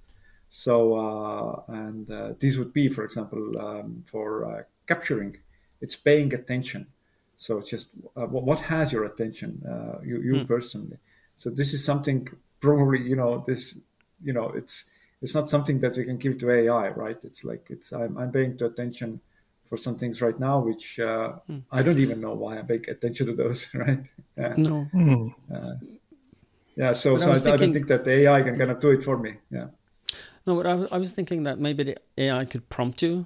[0.50, 2.08] So, uh, and
[2.40, 5.38] this would be, for example, um, for capturing,
[5.82, 6.88] it's paying attention.
[7.38, 9.62] So just what has your attention,
[10.04, 10.48] you, you mm.
[10.48, 10.98] personally.
[11.38, 12.28] So this is something
[12.60, 13.78] probably you know this
[14.24, 14.86] you know it's
[15.22, 17.18] it's not something that we can give to AI, right?
[17.24, 19.20] It's like it's I'm, I'm paying to attention
[19.68, 21.62] for some things right now, which uh, mm.
[21.72, 24.06] I don't even know why I pay attention to those, right?
[24.38, 24.54] Yeah.
[24.58, 24.88] No.
[24.94, 25.99] Mm.
[26.80, 26.94] Yeah.
[26.94, 27.54] So, so I, thinking...
[27.54, 29.34] I, don't think that the AI can kind of do it for me.
[29.52, 29.68] Yeah.
[30.48, 33.26] No, but I was, I was thinking that maybe the AI could prompt you.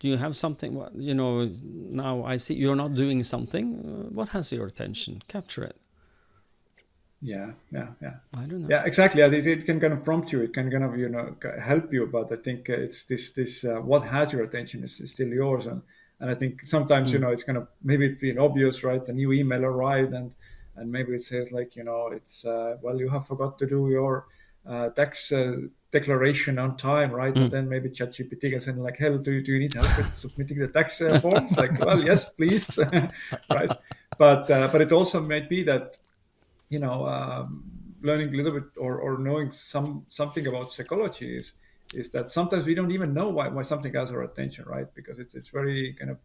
[0.00, 0.72] Do you have something?
[0.94, 1.50] You know,
[2.02, 4.10] now I see you're not doing something.
[4.12, 5.22] What has your attention?
[5.28, 5.76] Capture it
[7.22, 10.40] yeah yeah yeah i don't know yeah exactly it, it can kind of prompt you
[10.40, 13.64] it can kind of you know help you but i think uh, it's this this
[13.64, 15.82] uh, what has your attention is, is, still yours and
[16.20, 17.14] and i think sometimes mm.
[17.14, 20.34] you know it's kind of maybe being obvious right a new email arrived and
[20.76, 23.88] and maybe it says like you know it's uh, well you have forgot to do
[23.90, 24.26] your
[24.66, 25.56] uh, tax uh,
[25.90, 27.42] declaration on time right mm.
[27.42, 30.14] and then maybe ChatGPT can say like hell do you, do you need help with
[30.14, 32.78] submitting the tax uh, forms like well yes please
[33.50, 33.72] right
[34.18, 35.96] but but it also might be that
[36.70, 37.64] you know, um,
[38.00, 41.52] learning a little bit or, or knowing some something about psychology is
[41.92, 44.86] is that sometimes we don't even know why, why something has our attention, right?
[44.94, 46.18] Because it's it's very kind of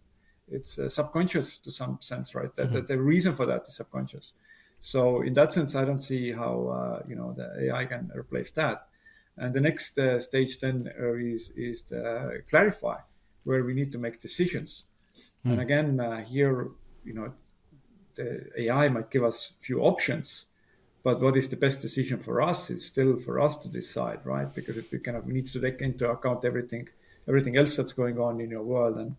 [0.50, 2.56] it's uh, subconscious to some sense, right?
[2.56, 2.76] That, mm-hmm.
[2.76, 4.34] that, the reason for that is subconscious.
[4.82, 8.52] So in that sense, I don't see how uh, you know the AI can replace
[8.52, 8.88] that.
[9.38, 12.98] And the next uh, stage then uh, is is to clarify
[13.44, 14.86] where we need to make decisions.
[15.46, 15.52] Mm.
[15.52, 16.70] And again, uh, here
[17.04, 17.34] you know
[18.16, 20.46] the AI might give us few options,
[21.04, 24.54] but what is the best decision for us is still for us to decide, right?
[24.54, 26.88] Because it kind of needs to take into account everything,
[27.28, 29.16] everything else that's going on in your world, and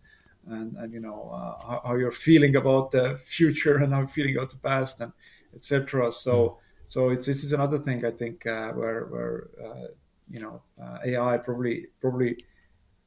[0.49, 4.07] and and you know uh, how, how, you're feeling about the future and how you're
[4.07, 5.11] feeling about the past, and
[5.55, 6.11] etc.
[6.11, 6.55] So mm.
[6.85, 9.87] so it's this is another thing I think uh, where where uh,
[10.29, 12.37] you know uh, AI probably probably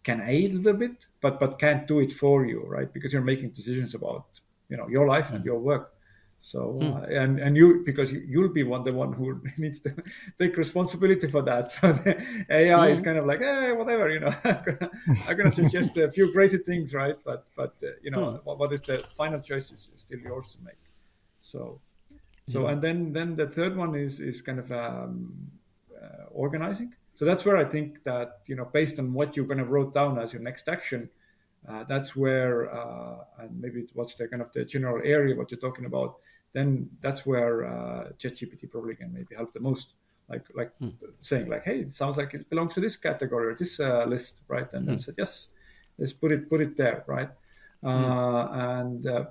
[0.02, 2.92] can aid a little bit, but but can't do it for you, right?
[2.92, 4.26] Because you're making decisions about
[4.68, 5.46] you know your life and hmm.
[5.46, 5.94] your work
[6.42, 9.94] so uh, and and you because you, will be one the one who needs to
[10.38, 11.70] take responsibility for that.
[11.80, 13.04] So the ai is hmm.
[13.04, 14.90] kind of like hey whatever you know i'm gonna,
[15.28, 17.16] I'm gonna suggest a few crazy things right?
[17.24, 18.40] But but uh, you know mm.
[18.44, 20.80] what, what is the final choice is, is, still yours to make.
[21.40, 21.80] So
[22.48, 25.50] so and then then the third one is is kind of um,
[25.94, 26.94] uh, organizing.
[27.14, 29.92] So that's where i think that you know based on what you're going to wrote
[29.92, 31.10] down as your next action
[31.68, 35.60] uh, that's where uh, and maybe what's the kind of the general area what you're
[35.60, 36.16] talking about
[36.52, 39.94] then that's where uh, ChatGPT probably can maybe help the most
[40.28, 40.90] like like hmm.
[41.20, 44.42] saying like hey it sounds like it belongs to this category or this uh, list
[44.48, 44.90] right and hmm.
[44.90, 45.48] then said yes
[45.98, 47.30] let's put it put it there right
[47.82, 47.88] hmm.
[47.88, 48.46] uh,
[48.78, 49.24] and uh,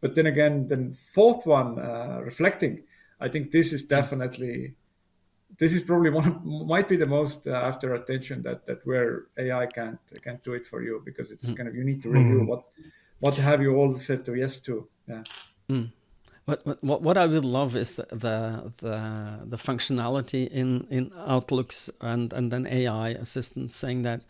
[0.00, 2.84] but then again, the fourth one, uh, reflecting,
[3.20, 4.74] I think this is definitely
[5.58, 9.26] this is probably one of, might be the most uh, after attention that that where
[9.36, 11.56] AI can't can't do it for you because it's mm.
[11.56, 12.46] kind of you need to review mm.
[12.46, 12.64] what
[13.20, 15.22] what have you all said to yes to yeah.
[15.68, 15.90] Mm.
[16.48, 18.96] What, what what I would love is the the
[19.44, 24.24] the functionality in in Outlooks and and then AI assistant saying that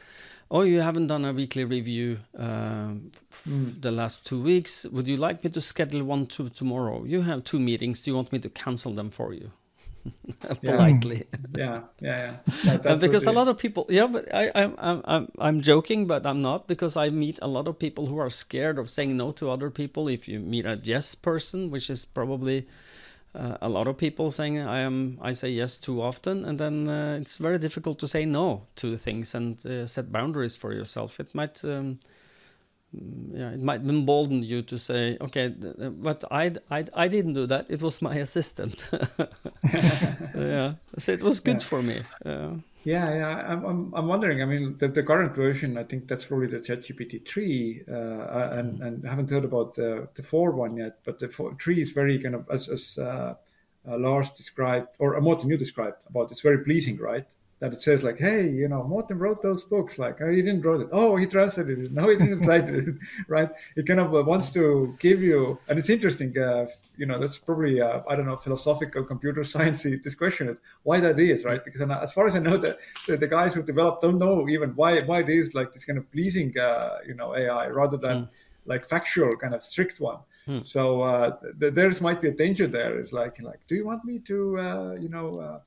[0.50, 2.94] oh you haven't done a weekly review uh,
[3.46, 3.80] mm.
[3.80, 4.84] the last two weeks.
[4.90, 7.04] Would you like me to schedule one to tomorrow?
[7.04, 8.02] You have two meetings.
[8.02, 9.52] Do you want me to cancel them for you
[10.64, 11.26] politely.
[11.56, 12.76] Yeah, yeah, yeah.
[12.82, 16.42] That, because a lot of people, yeah, but I, I'm, I'm, I'm joking, but I'm
[16.42, 19.50] not because I meet a lot of people who are scared of saying no to
[19.50, 20.08] other people.
[20.08, 22.66] If you meet a yes person, which is probably
[23.34, 26.88] uh, a lot of people saying I am, I say yes too often, and then
[26.88, 31.18] uh, it's very difficult to say no to things and uh, set boundaries for yourself.
[31.20, 31.64] It might.
[31.64, 31.98] Um,
[32.92, 37.66] yeah, it might embolden you to say, okay, but I, I, I didn't do that.
[37.68, 38.88] It was my assistant.
[40.34, 41.68] yeah, so it was good yeah.
[41.68, 42.00] for me.
[42.24, 43.52] Yeah, yeah, yeah.
[43.52, 44.40] I'm, I'm, I'm wondering.
[44.40, 47.92] I mean, the, the current version, I think that's probably the ChatGPT three, uh,
[48.52, 48.86] and mm.
[48.86, 51.00] and I haven't heard about the the four one yet.
[51.04, 53.34] But the four, three is very kind of as as uh,
[53.86, 56.30] uh, Lars described, or Morten you described about.
[56.30, 57.26] It's very pleasing, right?
[57.60, 59.98] That it says like, hey, you know, Morten wrote those books.
[59.98, 60.88] Like, oh, he didn't write it.
[60.92, 61.92] Oh, he translated it.
[61.92, 62.94] No, he didn't write it.
[63.28, 63.50] Right?
[63.76, 66.38] It kind of uh, wants to give you, and it's interesting.
[66.38, 66.66] Uh,
[66.96, 69.82] you know, that's probably uh, I don't know philosophical computer science.
[69.82, 73.16] This question is why that is right because as far as I know, that the,
[73.16, 76.10] the, guys who developed don't know even why why it is like this kind of
[76.12, 78.28] pleasing, uh, you know, AI rather than mm.
[78.66, 80.18] like factual kind of strict one.
[80.48, 80.60] Hmm.
[80.60, 82.98] So uh, th- there's might be a danger there.
[82.98, 85.60] It's like like, do you want me to, uh, you know, uh,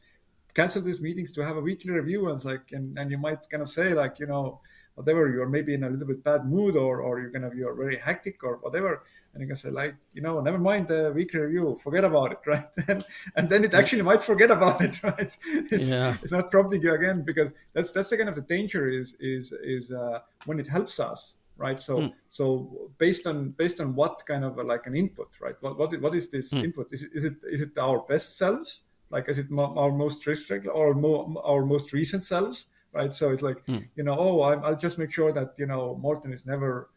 [0.54, 3.64] cancel these meetings to have a weekly review and like and, and you might kind
[3.64, 4.60] of say like you know
[4.96, 7.98] whatever you're maybe in a little bit bad mood or or you're gonna you're very
[7.98, 9.04] hectic or whatever.
[9.34, 12.40] And you can say like you know never mind the weekly review forget about it
[12.46, 12.68] right?
[12.88, 13.04] And,
[13.36, 15.38] and then it actually might forget about it right?
[15.46, 16.16] It's, yeah.
[16.22, 19.54] it's not prompting you again because that's that's the kind of the danger is is
[19.64, 21.80] is uh, when it helps us right?
[21.80, 22.14] So mm.
[22.30, 25.56] so based on based on what kind of a, like an input right?
[25.62, 26.66] What what, what is this mm.
[26.66, 26.88] input?
[26.92, 28.82] Is it, is it is it our best selves
[29.12, 33.42] like is it our most restrict or more, our most recent selves right so it's
[33.42, 33.86] like mm.
[33.96, 36.90] you know oh i will just make sure that you know morten is never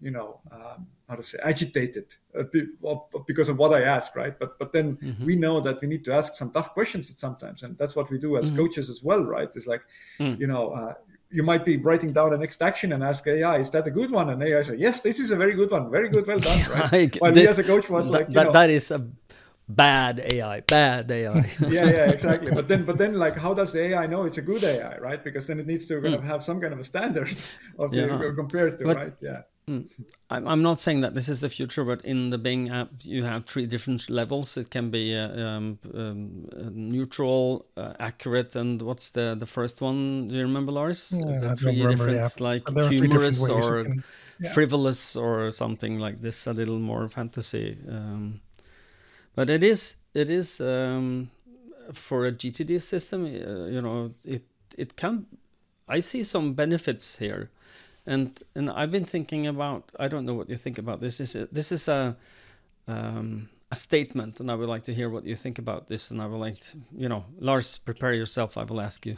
[0.00, 2.06] you know um, how to say agitated
[2.38, 2.44] uh,
[3.26, 5.26] because of what i ask right but but then mm-hmm.
[5.26, 8.18] we know that we need to ask some tough questions sometimes and that's what we
[8.18, 8.58] do as mm-hmm.
[8.58, 9.82] coaches as well right it's like
[10.18, 10.38] mm.
[10.38, 10.94] you know uh,
[11.32, 14.10] you might be writing down the next action and ask AI, is that a good
[14.10, 14.28] one?
[14.28, 15.90] And AI say, yes, this is a very good one.
[15.90, 16.26] Very good.
[16.26, 16.70] Well done.
[16.70, 17.16] Right?
[17.20, 18.98] While this, as a coach was like, that, know, that is a
[19.68, 21.34] bad AI, bad AI.
[21.68, 22.52] yeah, yeah, exactly.
[22.54, 25.22] But then, but then, like, how does the AI know it's a good AI, right?
[25.22, 27.36] Because then it needs to kind of have some kind of a standard
[27.78, 28.16] of yeah.
[28.16, 29.14] the, compared to, but, right?
[29.20, 29.42] Yeah.
[29.68, 29.88] Mm.
[30.28, 33.44] I'm not saying that this is the future, but in the Bing app, you have
[33.44, 34.56] three different levels.
[34.56, 40.26] It can be uh, um, um, neutral, uh, accurate, and what's the the first one?
[40.26, 41.14] Do you remember, Lars?
[41.16, 42.28] Yeah, the three different, yeah.
[42.40, 44.02] like humorous or can,
[44.40, 44.52] yeah.
[44.52, 47.78] frivolous or something like this, a little more fantasy.
[47.88, 48.40] Um,
[49.34, 51.30] but it is it is um,
[51.92, 53.24] for a GTD system.
[53.24, 54.44] Uh, you know, it
[54.76, 55.26] it can.
[55.88, 57.50] I see some benefits here,
[58.06, 59.92] and and I've been thinking about.
[59.98, 61.20] I don't know what you think about this.
[61.20, 62.16] Is this is a
[62.88, 66.10] um, a statement, and I would like to hear what you think about this.
[66.10, 68.58] And I would like, to, you know, Lars, prepare yourself.
[68.58, 69.16] I will ask you.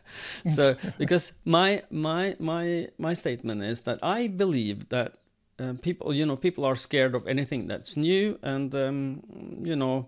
[0.48, 5.16] so, because my my my my statement is that I believe that
[5.58, 9.22] uh, people you know people are scared of anything that's new and um,
[9.64, 10.06] you know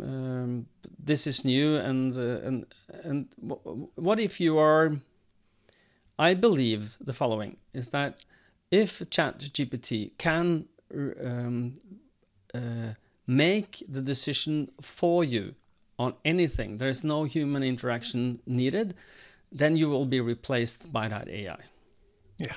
[0.00, 0.66] um,
[0.98, 2.66] this is new and uh, and
[3.02, 3.28] and
[3.94, 4.92] what if you are
[6.18, 8.24] i believe the following is that
[8.70, 10.66] if chat gpt can
[11.24, 11.74] um,
[12.54, 12.94] uh,
[13.26, 15.54] make the decision for you
[15.98, 18.94] on anything there is no human interaction needed
[19.52, 21.60] then you will be replaced by that ai
[22.38, 22.54] yeah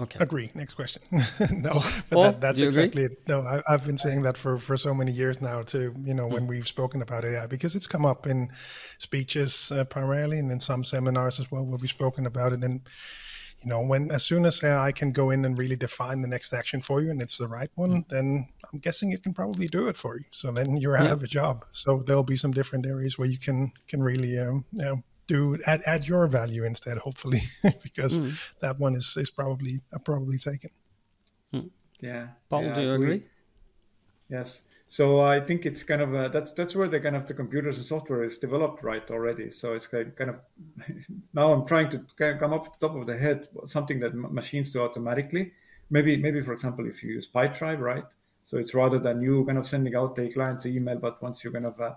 [0.00, 0.18] Okay.
[0.20, 0.50] Agree.
[0.54, 1.02] Next question.
[1.52, 1.80] no,
[2.10, 3.16] but that, that's exactly agree?
[3.16, 3.28] it.
[3.28, 6.26] No, I, have been saying that for, for so many years now too, you know,
[6.26, 6.48] when mm.
[6.48, 8.50] we've spoken about AI, because it's come up in
[8.98, 12.64] speeches uh, primarily and in some seminars as well where we've spoken about it.
[12.64, 12.80] And,
[13.60, 16.52] you know, when as soon as AI can go in and really define the next
[16.52, 18.08] action for you and it's the right one, mm.
[18.08, 20.24] then I'm guessing it can probably do it for you.
[20.32, 21.12] So then you're out yeah.
[21.12, 21.66] of a job.
[21.70, 25.58] So there'll be some different areas where you can, can really, um, you know, do
[25.66, 27.40] add, add your value instead, hopefully,
[27.82, 28.38] because mm.
[28.60, 30.70] that one is, is probably uh, probably taken.
[31.52, 31.70] Mm.
[32.00, 32.28] Yeah.
[32.48, 33.22] Paul, yeah, do you agree?
[34.28, 34.62] Yes.
[34.86, 37.78] So I think it's kind of a, that's that's where the kind of the computers
[37.78, 39.50] and software is developed right already.
[39.50, 40.36] So it's kind of
[41.32, 44.70] now I'm trying to come up to the top of the head something that machines
[44.72, 45.52] do automatically.
[45.90, 48.04] maybe maybe for example if you use Pipedrive, right?
[48.46, 51.42] So it's rather than you kind of sending out the client to email, but once
[51.42, 51.94] you kind of uh,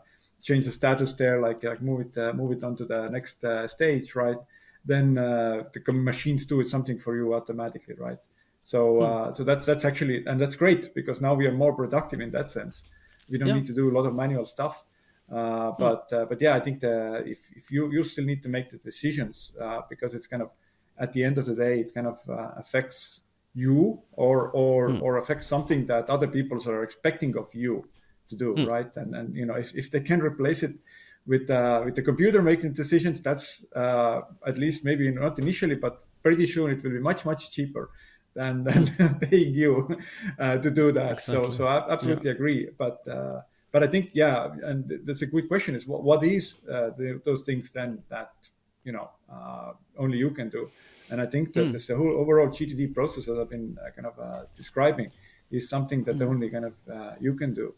[0.48, 3.68] change the status there, like like move it uh, move it onto the next uh,
[3.68, 4.38] stage, right?
[4.86, 8.20] Then uh, the machines do it something for you automatically, right?
[8.62, 9.34] So uh, hmm.
[9.34, 12.50] so that's that's actually and that's great because now we are more productive in that
[12.50, 12.84] sense.
[13.30, 13.56] We don't yeah.
[13.56, 14.86] need to do a lot of manual stuff.
[15.30, 15.84] Uh, hmm.
[15.84, 18.70] but uh, but yeah, I think the if, if you you still need to make
[18.70, 20.54] the decisions uh, because it's kind of
[20.98, 23.22] at the end of the day it kind of uh, affects
[23.54, 25.02] you or or mm.
[25.02, 27.84] or affects something that other people are expecting of you
[28.30, 28.68] to do mm.
[28.68, 30.76] right and and you know if, if they can replace it
[31.26, 36.04] with uh, with the computer making decisions that's uh, at least maybe not initially but
[36.24, 37.90] pretty soon it will be much much cheaper
[38.34, 39.98] than than paying you
[40.40, 41.44] uh, to do that exactly.
[41.46, 42.36] so so I absolutely yeah.
[42.36, 46.24] agree but uh, but I think yeah and that's a good question is what, what
[46.24, 48.32] is uh, the, those things then that
[48.84, 50.70] you know uh, only you can do
[51.10, 51.72] and I think that mm.
[51.72, 55.12] this, the whole overall GTD process that I've been uh, kind of uh, describing
[55.52, 56.28] is something that mm.
[56.28, 57.74] only kind of uh, you can do.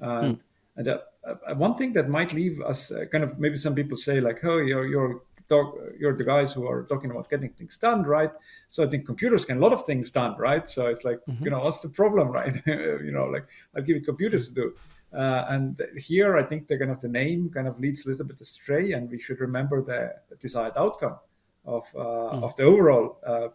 [0.00, 0.40] And, mm.
[0.76, 3.96] and uh, uh, one thing that might leave us uh, kind of maybe some people
[3.96, 7.76] say like, oh, you're you're talk, you're the guys who are talking about getting things
[7.76, 8.30] done, right?
[8.68, 10.68] So I think computers can a lot of things done, right?
[10.68, 11.44] So it's like, mm-hmm.
[11.44, 12.54] you know, what's the problem, right?
[12.66, 14.74] you know, like I'll give you computers to do.
[15.16, 18.26] Uh, and here, I think the kind of the name kind of leads a little
[18.26, 21.16] bit astray, and we should remember the desired outcome
[21.64, 22.42] of mm.
[22.42, 23.48] of the overall uh,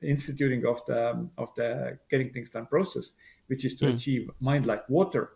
[0.00, 3.12] instituting of the um, of the getting things done process,
[3.48, 3.94] which is to mm.
[3.94, 5.32] achieve mind like water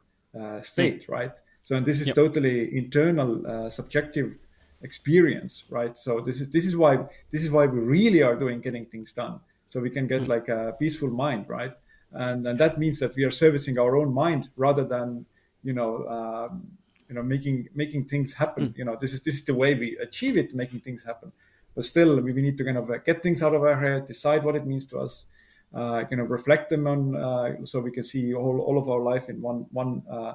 [0.63, 1.11] state, mm.
[1.11, 1.33] right?
[1.63, 2.17] So and this is yep.
[2.17, 4.37] totally internal, subjective
[4.83, 5.97] experience, right?
[5.97, 6.99] So this is this is why
[7.31, 10.29] this is why we really are doing getting things done, so we can get mm.
[10.29, 11.73] like a peaceful mind, right?
[12.13, 15.27] And and that means that we are servicing our own mind rather than
[15.63, 16.67] you know um,
[17.09, 18.69] you know making making things happen.
[18.69, 18.79] Mm.
[18.79, 21.33] You know this is this is the way we achieve it, making things happen
[21.79, 24.43] but still we need to kind of uh, get things out of our head decide
[24.43, 25.27] what it means to us
[25.75, 29.01] uh, kind of reflect them on uh, so we can see all, all of our
[29.01, 30.33] life in one one uh,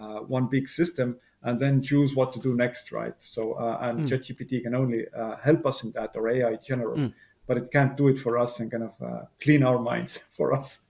[0.00, 4.00] uh one big system and then choose what to do next right so uh, and
[4.00, 4.08] mm.
[4.08, 5.06] ChatGPT can only
[5.42, 7.12] help us in that or AI in general mm.
[7.46, 10.80] but it can't do it for us and kind of clean our minds for us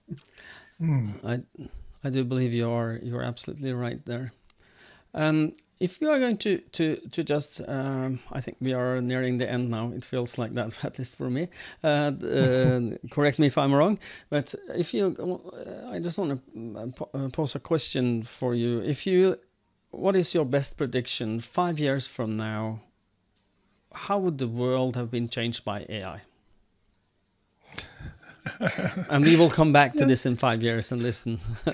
[0.81, 1.13] mm.
[1.25, 1.43] I
[2.03, 4.33] I do believe you are you're absolutely right there
[5.13, 5.53] um,
[5.83, 9.49] if we are going to to to just, um, I think we are nearing the
[9.51, 9.91] end now.
[9.93, 11.49] It feels like that, at least for me.
[11.83, 12.79] Uh, uh,
[13.11, 17.55] correct me if I'm wrong, but if you, uh, I just want to uh, pose
[17.55, 18.79] a question for you.
[18.79, 19.37] If you,
[19.91, 22.79] what is your best prediction five years from now?
[23.93, 26.21] How would the world have been changed by AI?
[29.09, 30.05] and we will come back to yeah.
[30.05, 31.39] this in five years and listen.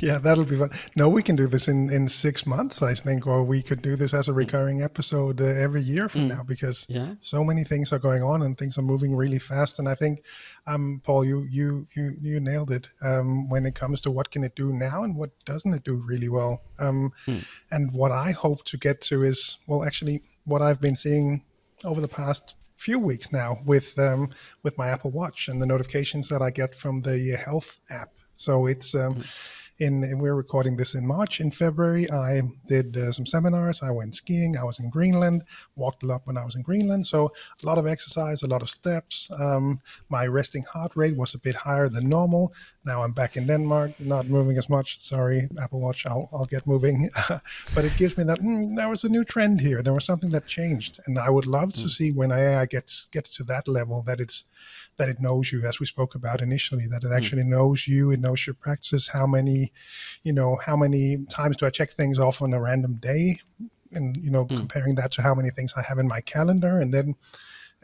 [0.00, 0.70] yeah, that'll be fun.
[0.96, 3.96] No, we can do this in, in six months, I think, or we could do
[3.96, 6.36] this as a recurring episode uh, every year from mm.
[6.36, 7.14] now because yeah.
[7.22, 9.78] so many things are going on and things are moving really fast.
[9.78, 10.24] And I think,
[10.66, 14.44] um, Paul, you you you you nailed it um, when it comes to what can
[14.44, 16.62] it do now and what doesn't it do really well.
[16.78, 17.44] Um, mm.
[17.70, 21.44] And what I hope to get to is well, actually, what I've been seeing
[21.84, 24.30] over the past few weeks now with um,
[24.62, 28.10] with my Apple Watch and the notifications that I get from the health app.
[28.34, 29.24] So it's um, mm
[29.78, 31.40] in we're recording this in March.
[31.40, 33.82] In February, I did uh, some seminars.
[33.82, 34.56] I went skiing.
[34.56, 35.42] I was in Greenland.
[35.74, 37.04] Walked a lot when I was in Greenland.
[37.06, 39.28] So a lot of exercise, a lot of steps.
[39.38, 42.52] Um, my resting heart rate was a bit higher than normal.
[42.86, 45.02] Now I'm back in Denmark, not moving as much.
[45.02, 46.04] Sorry, Apple Watch.
[46.06, 47.08] I'll I'll get moving.
[47.74, 49.82] but it gives me that mm, there was a new trend here.
[49.82, 51.90] There was something that changed, and I would love to mm.
[51.90, 54.44] see when AI gets gets to that level that it's
[54.96, 57.16] that it knows you, as we spoke about initially, that it hmm.
[57.16, 57.48] actually mm.
[57.48, 59.72] knows you, it knows your practices, how many,
[60.22, 63.40] you know, how many times do I check things off on a random day,
[63.92, 64.56] and you know, mm.
[64.56, 67.16] comparing that to how many things I have in my calendar, and then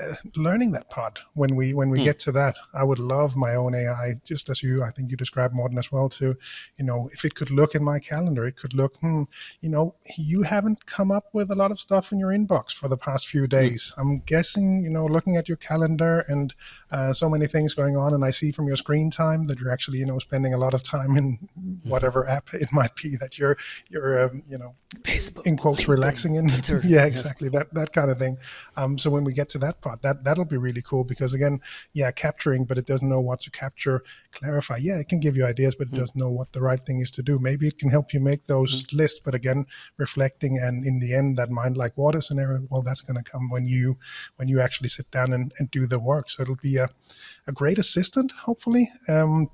[0.01, 2.05] uh, learning that part when we when we mm.
[2.05, 5.17] get to that i would love my own ai just as you i think you
[5.17, 6.37] described Morten as well too
[6.79, 9.23] you know if it could look in my calendar it could look hmm,
[9.61, 12.89] you know you haven't come up with a lot of stuff in your inbox for
[12.89, 13.49] the past few hmm.
[13.49, 16.55] days i'm guessing you know looking at your calendar and
[16.93, 19.73] uh, so many things going on and i see from your screen time that you're
[19.73, 21.91] actually you know spending a lot of time in hmm.
[21.91, 23.57] whatever app it might be that you're
[23.89, 26.49] you're um, you know Facebook, in quotes LinkedIn, relaxing in
[26.85, 27.65] yeah exactly yes.
[27.65, 28.39] that that kind of thing
[28.77, 31.61] um, so when we get to that part that that'll be really cool because again
[31.93, 35.45] yeah capturing but it doesn't know what to capture clarify yeah it can give you
[35.45, 35.99] ideas but it mm.
[35.99, 38.47] doesn't know what the right thing is to do maybe it can help you make
[38.47, 38.95] those mm.
[38.95, 39.67] lists but again
[39.97, 43.51] reflecting and in the end that mind like water scenario well that's going to come
[43.51, 43.97] when you
[44.37, 46.89] when you actually sit down and, and do the work so it'll be a,
[47.47, 49.51] a great assistant hopefully um,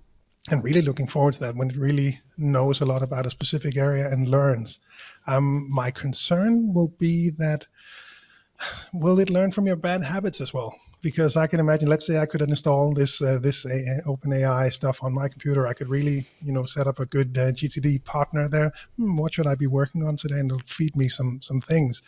[0.50, 3.76] and really looking forward to that when it really knows a lot about a specific
[3.76, 4.78] area and learns.
[5.26, 7.66] Um, my concern will be that
[8.92, 10.74] will it learn from your bad habits as well?
[11.02, 14.70] Because I can imagine, let's say I could install this uh, this uh, open AI
[14.70, 15.66] stuff on my computer.
[15.66, 18.72] I could really, you know, set up a good uh, GTD partner there.
[18.96, 20.36] Hmm, what should I be working on today?
[20.36, 22.02] And it'll feed me some some things.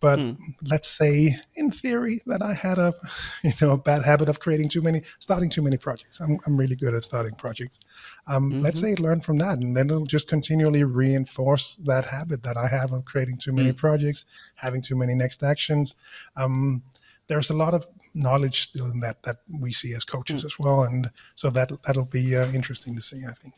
[0.00, 0.32] But hmm.
[0.62, 2.94] let's say, in theory, that I had a,
[3.44, 6.20] you know, a bad habit of creating too many, starting too many projects.
[6.20, 7.80] I'm I'm really good at starting projects.
[8.26, 8.60] Um, mm-hmm.
[8.60, 12.68] Let's say learn from that, and then it'll just continually reinforce that habit that I
[12.68, 13.76] have of creating too many mm.
[13.76, 14.24] projects,
[14.54, 15.94] having too many next actions
[16.36, 16.82] um,
[17.28, 20.46] there's a lot of knowledge still in that that we see as coaches mm.
[20.46, 23.24] as well, and so that that'll be uh, interesting to see.
[23.24, 23.54] I think.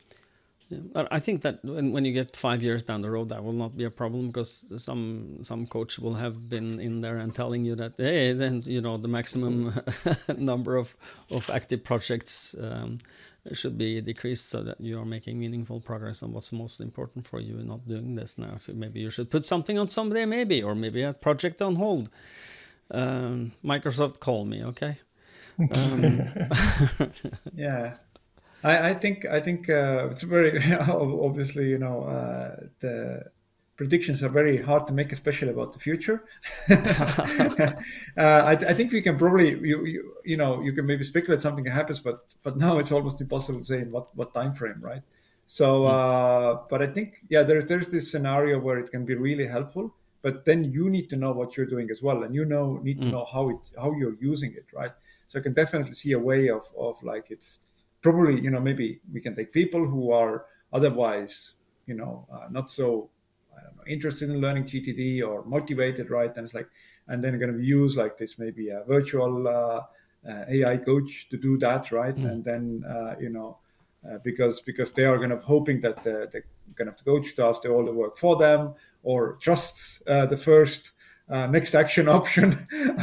[0.72, 3.52] Yeah, I think that when, when you get five years down the road, that will
[3.52, 7.64] not be a problem because some some coach will have been in there and telling
[7.64, 9.72] you that hey, then you know the maximum
[10.38, 10.96] number of
[11.30, 12.98] of active projects um,
[13.52, 17.40] should be decreased so that you are making meaningful progress on what's most important for
[17.40, 18.56] you and not doing this now.
[18.56, 22.08] So maybe you should put something on someday, maybe, or maybe a project on hold.
[22.90, 24.96] Um, Microsoft, call me, okay?
[25.58, 26.20] Um,
[27.54, 27.94] yeah,
[28.64, 33.24] I, I, think I think uh, it's very obviously you know uh, the
[33.76, 36.24] predictions are very hard to make, especially about the future.
[36.70, 37.72] uh,
[38.16, 41.64] I, I, think we can probably, you, you, you know, you can maybe speculate something
[41.64, 45.02] happens, but but now it's almost impossible to say in what what time frame, right?
[45.46, 45.94] So, hmm.
[45.94, 49.94] uh, but I think yeah, there's there's this scenario where it can be really helpful,
[50.22, 53.00] but then you need to know what you're doing as well, and you know need
[53.00, 53.12] to mm.
[53.12, 54.92] know how it how you're using it, right?
[55.28, 57.60] So I can definitely see a way of of like it's
[58.03, 61.55] probably you know maybe we can take people who are otherwise
[61.86, 63.11] you know uh, not so
[63.57, 66.34] I don't know, interested in learning GTD or motivated, right?
[66.34, 66.68] And it's like,
[67.09, 69.82] and then going to use like this maybe a virtual uh,
[70.28, 72.14] uh, AI coach to do that, right?
[72.14, 72.30] Mm.
[72.30, 73.59] And then uh, you know,
[74.09, 76.42] uh, because because they are kind of hoping that the, the
[76.76, 80.36] kind of the coach does the, all the work for them or trusts uh, the
[80.36, 80.92] first
[81.33, 82.53] uh, next action option,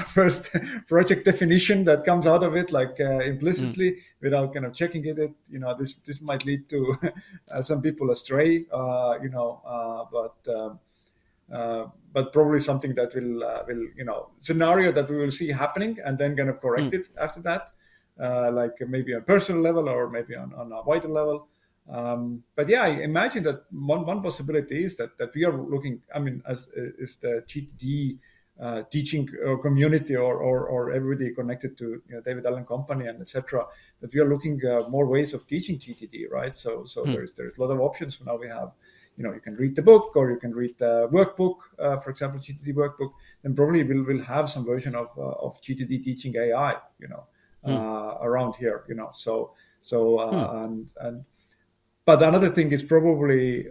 [0.08, 0.56] first
[0.88, 4.02] project definition that comes out of it, like uh, implicitly, mm.
[4.22, 5.18] without kind of checking it.
[5.18, 5.32] it.
[5.50, 6.96] You know, this this might lead to
[7.52, 8.66] uh, some people astray.
[8.72, 10.54] Uh, you know, uh, but.
[10.54, 10.80] Um,
[12.12, 16.16] but probably something that will will you know scenario that we will see happening and
[16.16, 16.94] then kind of correct mm.
[16.94, 17.72] it after that,
[18.54, 21.48] like maybe on personal level or maybe on, on a wider level.
[21.90, 26.02] Um, but yeah, I imagine that one, one possibility is that, that we are looking,
[26.14, 28.20] I mean, as is the GTD
[28.60, 33.08] uh, teaching uh, community or, or, or, everybody connected to you know, David Allen Company
[33.08, 33.66] and etc.
[34.02, 36.58] That we are looking uh, more ways of teaching GTD, right?
[36.58, 37.14] So so hmm.
[37.14, 38.20] there's there's a lot of options.
[38.26, 38.74] Now we have,
[39.16, 42.10] you know, you can read the book or you can read the workbook, uh, for
[42.10, 43.14] example, GTD workbook.
[43.44, 47.24] Then probably we'll will have some version of uh, of GTD teaching AI, you know,
[47.64, 48.26] hmm.
[48.26, 49.12] around here, you know.
[49.14, 50.58] So so hmm.
[50.58, 51.26] and and
[52.10, 53.68] but another thing is probably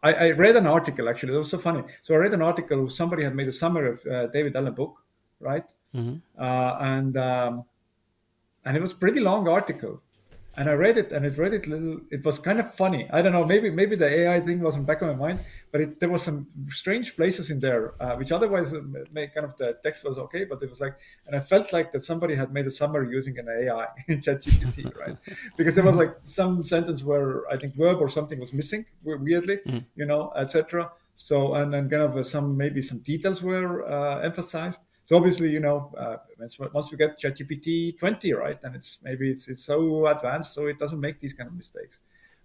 [0.00, 1.34] I, I, read an article actually.
[1.34, 1.82] It was so funny.
[2.02, 2.88] So I read an article.
[2.88, 4.94] Somebody had made a summary of uh, David Allen book,
[5.40, 5.68] right?
[5.92, 6.16] Mm-hmm.
[6.38, 7.64] Uh, and um,
[8.64, 10.00] and it was pretty long article
[10.56, 12.00] and I read it and it read it little.
[12.10, 13.08] It was kind of funny.
[13.10, 13.44] I don't know.
[13.44, 15.40] Maybe maybe the AI thing was in back of my mind,
[15.70, 18.80] but it, there was some strange places in there, uh, which otherwise uh,
[19.12, 20.94] made kind of the text was okay, but it was like,
[21.26, 24.98] and I felt like that somebody had made a summary using an AI in ChatGPT,
[24.98, 25.16] right?
[25.56, 29.58] because there was like some sentence where I think verb or something was missing weirdly,
[29.58, 29.78] mm-hmm.
[29.94, 30.90] you know, etc.
[31.14, 34.80] So and then kind of uh, some maybe some details were uh, emphasized
[35.10, 36.18] so obviously, you know, uh,
[36.72, 40.78] once we get ChatGPT 20, right, then it's maybe it's it's so advanced, so it
[40.78, 41.98] doesn't make these kind of mistakes.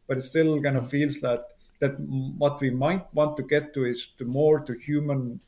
[0.08, 1.42] But it still kind of feels that
[1.80, 5.40] that what we might want to get to is to more to human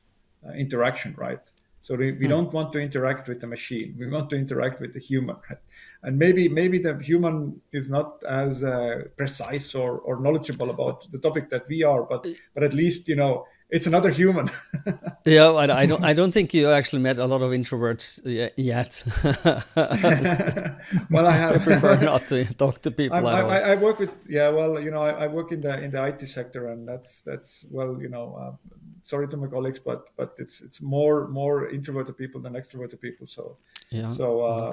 [0.48, 1.40] uh, interaction, right?
[1.82, 2.30] So we, we hmm.
[2.30, 3.96] don't want to interact with the machine.
[3.98, 5.58] We want to interact with the human, right?
[6.04, 11.18] And maybe maybe the human is not as uh, precise or, or knowledgeable about the
[11.18, 14.50] topic that we are, but but at least you know it's another human.
[15.26, 16.04] yeah, I, I, don't.
[16.04, 18.22] I don't think you actually met a lot of introverts
[18.56, 19.04] yet.
[21.12, 21.56] well, I have.
[21.56, 23.28] I prefer not to talk to people.
[23.28, 24.12] I, I, I, work with.
[24.28, 27.66] Yeah, well, you know, I, work in the in the IT sector, and that's that's
[27.70, 28.72] well, you know, uh,
[29.04, 33.28] sorry to my colleagues, but but it's it's more more introverted people than extroverted people.
[33.28, 33.58] So
[33.90, 34.08] yeah.
[34.08, 34.72] So uh,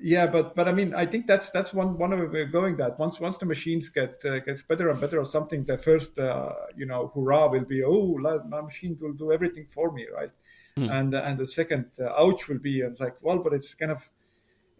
[0.00, 3.20] yeah but but i mean i think that's that's one one way going that once
[3.20, 6.86] once the machines get uh, gets better and better or something the first uh, you
[6.86, 8.18] know hurrah will be oh
[8.48, 10.30] my machine will do everything for me right?
[10.76, 10.90] Mm.
[10.90, 13.92] and uh, and the second uh, ouch will be it's like well but it's kind
[13.92, 14.08] of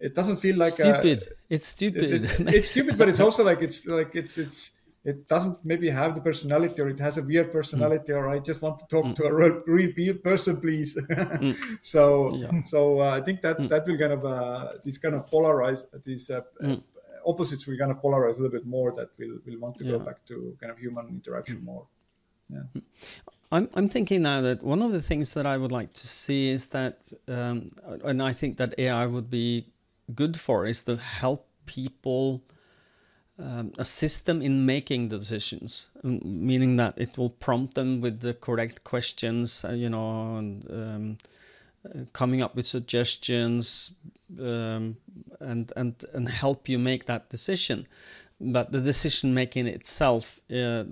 [0.01, 1.23] it doesn't feel like stupid.
[1.49, 4.73] It's stupid it, it, it's stupid but it's also like it's like it's it's
[5.05, 8.17] it doesn't maybe have the personality or it has a weird personality mm.
[8.17, 9.15] or i just want to talk mm.
[9.15, 11.57] to a real, real person please mm.
[11.83, 12.51] so yeah.
[12.65, 13.69] so uh, i think that mm.
[13.69, 16.83] that will kind of uh, this kind of polarize these uh, mm.
[17.27, 19.93] opposites will kind of polarize a little bit more that we'll, we'll want to yeah.
[19.93, 21.65] go back to kind of human interaction mm.
[21.65, 21.87] more
[22.49, 22.81] yeah.
[23.53, 26.49] I'm I'm thinking now that one of the things that I would like to see
[26.49, 27.71] is that, um,
[28.03, 29.73] and I think that AI would be
[30.15, 32.43] good for is to help people.
[33.37, 38.85] Um, assist them in making decisions, meaning that it will prompt them with the correct
[38.85, 41.19] questions, uh, you know, and um,
[41.85, 43.91] uh, coming up with suggestions
[44.39, 44.97] um,
[45.41, 47.89] and and and help you make that decision
[48.41, 50.85] but the decision making itself uh,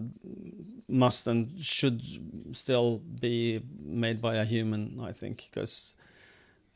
[0.89, 2.03] must and should
[2.55, 5.97] still be made by a human, I think, because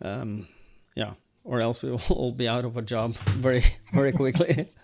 [0.03, 0.47] um,
[0.95, 1.15] yeah,
[1.45, 4.69] or else we will all be out of a job very very quickly.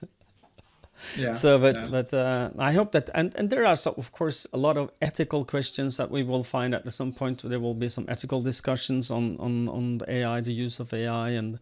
[1.16, 1.32] yeah.
[1.32, 1.88] So, but yeah.
[1.90, 4.90] but uh, I hope that and and there are some, of course a lot of
[5.00, 7.42] ethical questions that we will find at some point.
[7.42, 11.30] There will be some ethical discussions on on on the AI, the use of AI,
[11.30, 11.58] and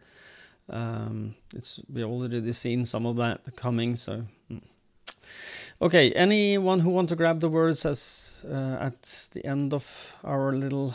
[0.69, 3.97] um, it's we already seen some of that coming.
[3.97, 4.59] So, hmm.
[5.81, 10.53] okay, anyone who want to grab the words as uh, at the end of our
[10.53, 10.95] little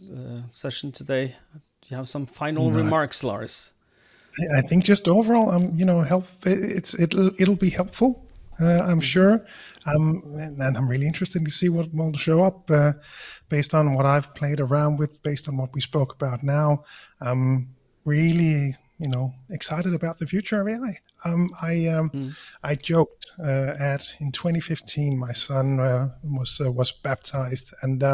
[0.00, 1.34] uh, session today?
[1.82, 2.76] Do you have some final no.
[2.76, 3.72] remarks, Lars?
[4.54, 6.26] I think just overall, um, you know, help.
[6.44, 8.24] It's it'll it'll be helpful.
[8.60, 9.00] Uh, I'm mm-hmm.
[9.00, 9.46] sure.
[9.86, 12.92] Um, and, and, I'm really interested to see what will show up uh,
[13.48, 16.84] based on what I've played around with, based on what we spoke about now.
[17.20, 17.74] I'm
[18.04, 20.98] really you know excited about the future of AI.
[21.24, 22.36] Um, I um, mm.
[22.62, 28.04] I joked uh, at in 2015 my son uh, was uh, was baptized and.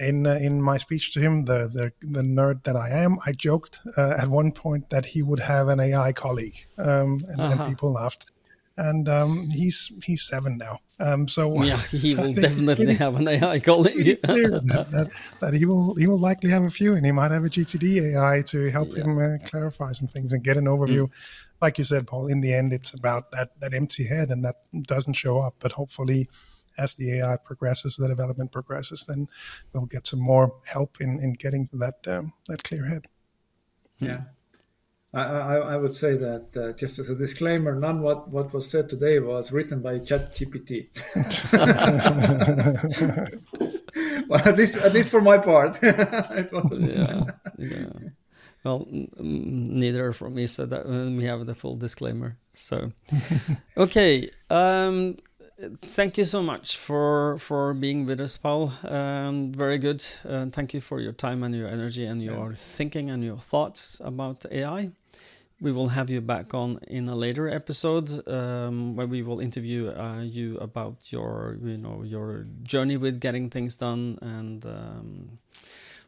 [0.00, 3.30] In uh, in my speech to him, the, the the nerd that I am, I
[3.32, 7.62] joked uh, at one point that he would have an AI colleague, um, and, uh-huh.
[7.62, 8.32] and people laughed
[8.76, 10.80] and um, he's he's seven now.
[11.00, 14.20] Um, so yeah, he will definitely have an AI colleague.
[14.22, 17.44] that, that, that, he will he will likely have a few, and he might have
[17.44, 19.04] a GTD AI to help yeah.
[19.04, 21.02] him uh, clarify some things and get an overview.
[21.02, 21.12] Mm.
[21.62, 22.26] Like you said, Paul.
[22.26, 25.54] In the end, it's about that that empty head, and that doesn't show up.
[25.60, 26.26] But hopefully,
[26.78, 29.28] as the AI progresses, the development progresses, then
[29.72, 33.06] we'll get some more help in in getting that um, that clear head.
[33.98, 34.22] Yeah.
[35.14, 38.68] I, I, I would say that uh, just as a disclaimer, none what what was
[38.68, 40.88] said today was written by ChatGPT.
[44.28, 45.80] well, at least at least for my part.
[45.82, 47.24] yeah,
[47.58, 47.86] yeah.
[48.64, 52.38] Well, neither from me, so that uh, we have the full disclaimer.
[52.54, 52.92] So,
[53.76, 54.30] okay.
[54.48, 55.16] Um,
[55.82, 58.72] thank you so much for for being with us, Paul.
[58.84, 60.04] Um, very good.
[60.28, 62.56] Uh, thank you for your time and your energy and your yeah.
[62.56, 64.90] thinking and your thoughts about AI
[65.60, 69.90] we will have you back on in a later episode um, where we will interview
[69.90, 75.38] uh, you about your you know your journey with getting things done and um,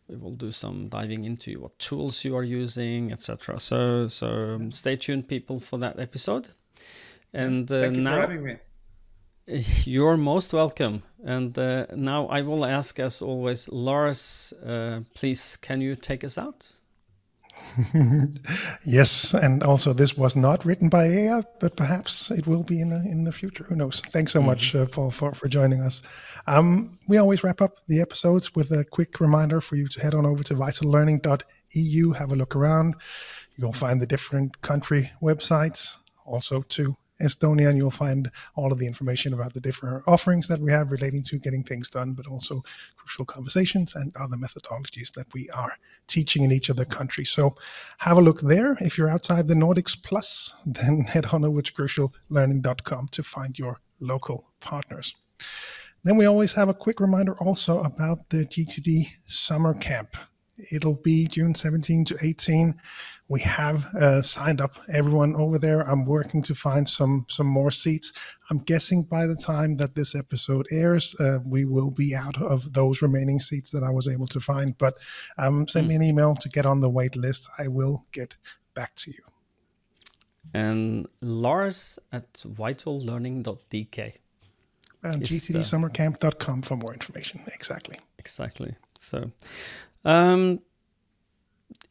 [0.08, 4.72] we will do some diving into what tools you are using etc so so um,
[4.72, 6.48] stay tuned people for that episode
[7.32, 8.28] and uh, now
[9.84, 15.80] you're most welcome and uh, now i will ask as always lars uh, please can
[15.80, 16.72] you take us out
[18.84, 22.90] yes, and also this was not written by AI, but perhaps it will be in
[22.90, 23.64] the, in the future.
[23.64, 24.00] Who knows?
[24.00, 24.48] Thanks so mm-hmm.
[24.48, 26.02] much, uh, Paul, for, for joining us.
[26.46, 30.14] Um, we always wrap up the episodes with a quick reminder for you to head
[30.14, 32.94] on over to vitallearning.eu, have a look around.
[33.56, 38.86] You'll find the different country websites, also to Estonia, and you'll find all of the
[38.86, 42.62] information about the different offerings that we have relating to getting things done, but also
[42.96, 45.72] crucial conversations and other methodologies that we are
[46.06, 47.30] teaching in each of the countries.
[47.30, 47.56] So
[47.98, 48.76] have a look there.
[48.80, 53.80] If you're outside the Nordics Plus, then head on over to cruciallearning.com to find your
[54.00, 55.14] local partners.
[56.04, 60.16] Then we always have a quick reminder also about the GTD summer camp.
[60.70, 62.74] It'll be June 17 to 18
[63.28, 65.80] we have uh, signed up everyone over there.
[65.80, 68.12] I'm working to find some some more seats.
[68.50, 72.72] I'm guessing by the time that this episode airs, uh, we will be out of
[72.72, 74.78] those remaining seats that I was able to find.
[74.78, 74.98] But
[75.38, 75.90] um, send mm.
[75.90, 77.48] me an email to get on the wait list.
[77.58, 78.36] I will get
[78.74, 79.22] back to you.
[80.54, 84.16] And Lars at vitallearning.dk.
[85.02, 87.40] And gtdsummercamp.com for more information.
[87.52, 87.98] Exactly.
[88.18, 88.74] Exactly.
[88.98, 89.30] So,
[90.06, 90.60] um,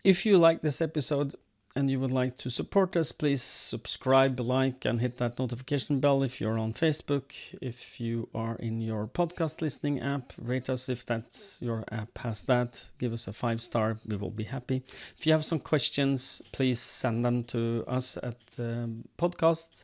[0.04, 1.36] if you like this episode
[1.76, 6.24] and you would like to support us, please subscribe, like, and hit that notification bell
[6.24, 7.34] if you're on Facebook.
[7.62, 12.44] If you are in your podcast listening app, rate us if that's your app has
[12.44, 12.92] that.
[12.98, 14.84] Give us a five star, we will be happy.
[15.18, 19.84] If you have some questions, please send them to us at um, podcast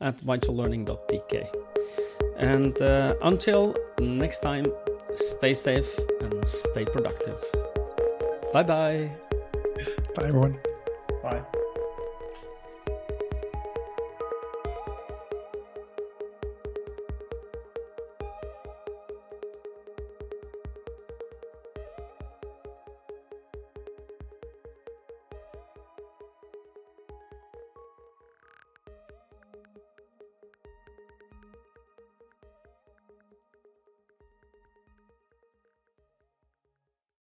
[0.00, 1.48] at vitallearning.dk.
[2.36, 4.66] And uh, until next time,
[5.14, 7.67] stay safe and stay productive.
[8.52, 9.10] Bye bye.
[10.14, 10.58] Bye, everyone.
[11.22, 11.57] Bye.